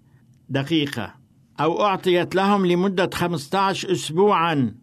دقيقة 0.50 1.16
أو 1.60 1.86
أعطيت 1.86 2.36
لهم 2.36 2.66
لمدة 2.66 3.10
15 3.14 3.92
اسبوعا. 3.92 4.76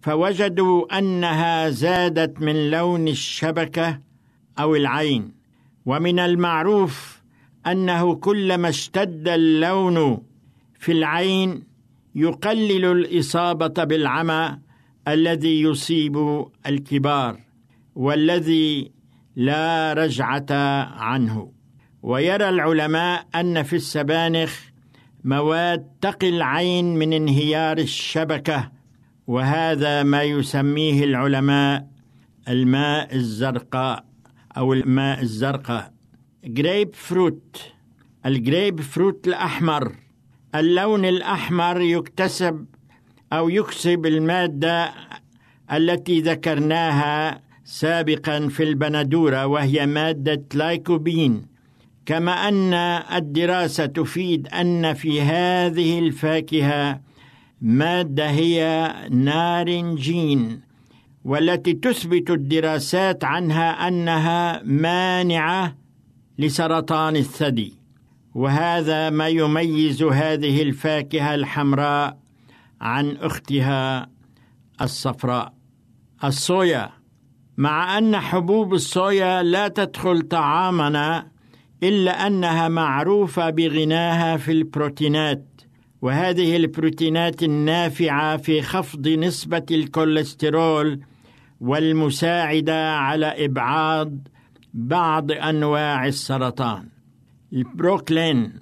فوجدوا 0.00 0.98
أنها 0.98 1.70
زادت 1.70 2.40
من 2.42 2.70
لون 2.70 3.08
الشبكة 3.08 4.00
أو 4.58 4.76
العين. 4.76 5.32
ومن 5.86 6.18
المعروف 6.18 7.22
أنه 7.66 8.14
كلما 8.14 8.68
اشتد 8.68 9.28
اللون 9.28 10.22
في 10.78 10.92
العين 10.92 11.62
يقلل 12.14 12.84
الإصابة 12.84 13.84
بالعمى 13.84 14.58
الذي 15.08 15.62
يصيب 15.62 16.46
الكبار 16.66 17.40
والذي 17.94 18.90
لا 19.36 19.92
رجعة 19.92 20.52
عنه. 20.84 21.52
ويرى 22.02 22.48
العلماء 22.48 23.26
أن 23.34 23.62
في 23.62 23.76
السبانخ 23.76 24.60
مواد 25.24 25.86
تقي 26.00 26.28
العين 26.28 26.94
من 26.94 27.12
انهيار 27.12 27.78
الشبكة 27.78 28.79
وهذا 29.34 30.02
ما 30.02 30.22
يسميه 30.22 31.04
العلماء 31.04 31.86
الماء 32.48 33.14
الزرقاء 33.14 34.04
أو 34.56 34.72
الماء 34.72 35.22
الزرقاء. 35.22 35.92
جريب 36.44 36.94
فروت 36.94 37.62
الجريب 38.26 38.80
فروت 38.80 39.28
الأحمر. 39.28 39.92
اللون 40.54 41.04
الأحمر 41.04 41.80
يكتسب 41.80 42.66
أو 43.32 43.48
يكسب 43.48 44.06
المادة 44.06 44.92
التي 45.72 46.20
ذكرناها 46.20 47.42
سابقا 47.64 48.48
في 48.48 48.62
البندورة 48.62 49.46
وهي 49.46 49.86
مادة 49.86 50.44
لايكوبين 50.54 51.46
كما 52.06 52.48
أن 52.48 52.74
الدراسة 53.18 53.86
تفيد 53.86 54.48
أن 54.48 54.94
في 54.94 55.20
هذه 55.22 55.98
الفاكهة 55.98 57.09
مادة 57.60 58.30
هي 58.30 58.94
نارنجين 59.10 60.60
والتي 61.24 61.72
تثبت 61.72 62.30
الدراسات 62.30 63.24
عنها 63.24 63.88
أنها 63.88 64.62
مانعة 64.62 65.76
لسرطان 66.38 67.16
الثدي. 67.16 67.74
وهذا 68.34 69.10
ما 69.10 69.28
يميز 69.28 70.02
هذه 70.02 70.62
الفاكهة 70.62 71.34
الحمراء 71.34 72.18
عن 72.80 73.16
أختها 73.16 74.10
الصفراء 74.80 75.52
الصويا. 76.24 76.90
مع 77.56 77.98
أن 77.98 78.16
حبوب 78.16 78.74
الصويا 78.74 79.42
لا 79.42 79.68
تدخل 79.68 80.20
طعامنا 80.20 81.26
إلا 81.82 82.26
أنها 82.26 82.68
معروفة 82.68 83.50
بغناها 83.50 84.36
في 84.36 84.52
البروتينات. 84.52 85.49
وهذه 86.02 86.56
البروتينات 86.56 87.42
النافعة 87.42 88.36
في 88.36 88.62
خفض 88.62 89.08
نسبة 89.08 89.66
الكوليسترول 89.70 91.00
والمساعدة 91.60 92.96
على 92.96 93.44
إبعاد 93.44 94.28
بعض 94.74 95.32
أنواع 95.32 96.06
السرطان. 96.06 96.88
البروكلين 97.52 98.52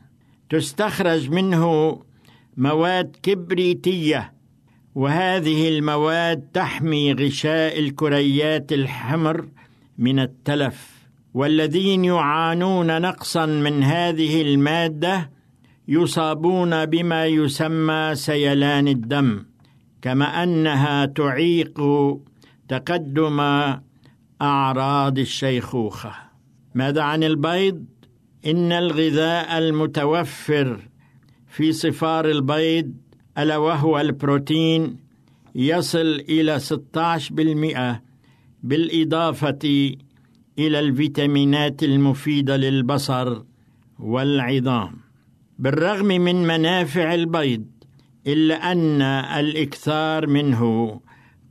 تستخرج 0.50 1.30
منه 1.30 1.98
مواد 2.56 3.16
كبريتية 3.22 4.32
وهذه 4.94 5.68
المواد 5.68 6.40
تحمي 6.54 7.12
غشاء 7.12 7.78
الكريات 7.78 8.72
الحمر 8.72 9.48
من 9.98 10.18
التلف 10.18 10.98
والذين 11.34 12.04
يعانون 12.04 13.00
نقصا 13.02 13.46
من 13.46 13.82
هذه 13.82 14.42
المادة 14.42 15.30
يصابون 15.88 16.86
بما 16.86 17.26
يسمى 17.26 18.10
سيلان 18.14 18.88
الدم 18.88 19.44
كما 20.02 20.42
أنها 20.42 21.06
تعيق 21.06 21.80
تقدم 22.68 23.40
أعراض 24.42 25.18
الشيخوخة. 25.18 26.12
ماذا 26.74 27.02
عن 27.02 27.24
البيض؟ 27.24 27.84
إن 28.46 28.72
الغذاء 28.72 29.58
المتوفر 29.58 30.80
في 31.48 31.72
صفار 31.72 32.30
البيض 32.30 32.92
ألا 33.38 33.56
وهو 33.56 34.00
البروتين 34.00 34.96
يصل 35.54 36.24
إلى 36.28 36.60
16% 36.60 38.02
بالإضافة 38.62 39.94
إلى 40.58 40.78
الفيتامينات 40.80 41.82
المفيدة 41.82 42.56
للبصر 42.56 43.42
والعظام. 43.98 45.07
بالرغم 45.58 46.06
من 46.06 46.46
منافع 46.46 47.14
البيض 47.14 47.66
إلا 48.26 48.72
أن 48.72 49.02
الإكثار 49.42 50.26
منه 50.26 51.00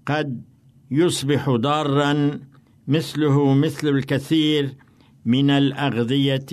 قد 0.05 0.43
يصبح 0.91 1.49
ضارا 1.49 2.39
مثله 2.87 3.53
مثل 3.53 3.87
الكثير 3.87 4.75
من 5.25 5.49
الأغذية 5.49 6.45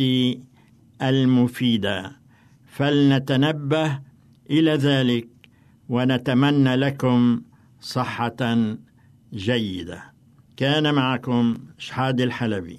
المفيدة. 1.03 2.17
فلنتنبه 2.67 3.99
إلى 4.51 4.71
ذلك 4.71 5.29
ونتمنى 5.89 6.77
لكم 6.77 7.43
صحة 7.81 8.75
جيدة. 9.35 10.03
كان 10.57 10.95
معكم 10.95 11.55
شحاد 11.79 12.21
الحلبي. 12.21 12.79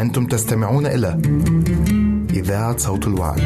أنتم 0.00 0.26
تستمعون 0.26 0.86
إلى 0.86 1.20
إذاعة 2.30 2.76
صوت 2.76 3.06
الوعي. 3.06 3.40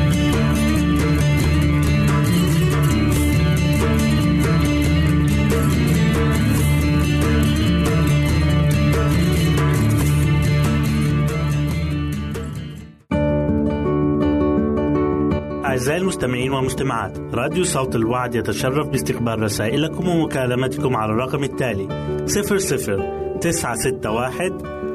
أعزائي 15.65 16.01
المستمعين 16.01 16.53
والمجتمعات 16.53 17.19
راديو 17.19 17.65
صوت 17.65 17.97
الوعد 17.97 18.35
يتشرف 18.35 18.89
باستقبال 18.89 19.43
رسائلكم 19.43 20.09
ومكالمتكم 20.09 20.97
على 20.97 21.13
الرقم 21.13 21.45
التالي 21.45 21.89
00961 22.27 24.74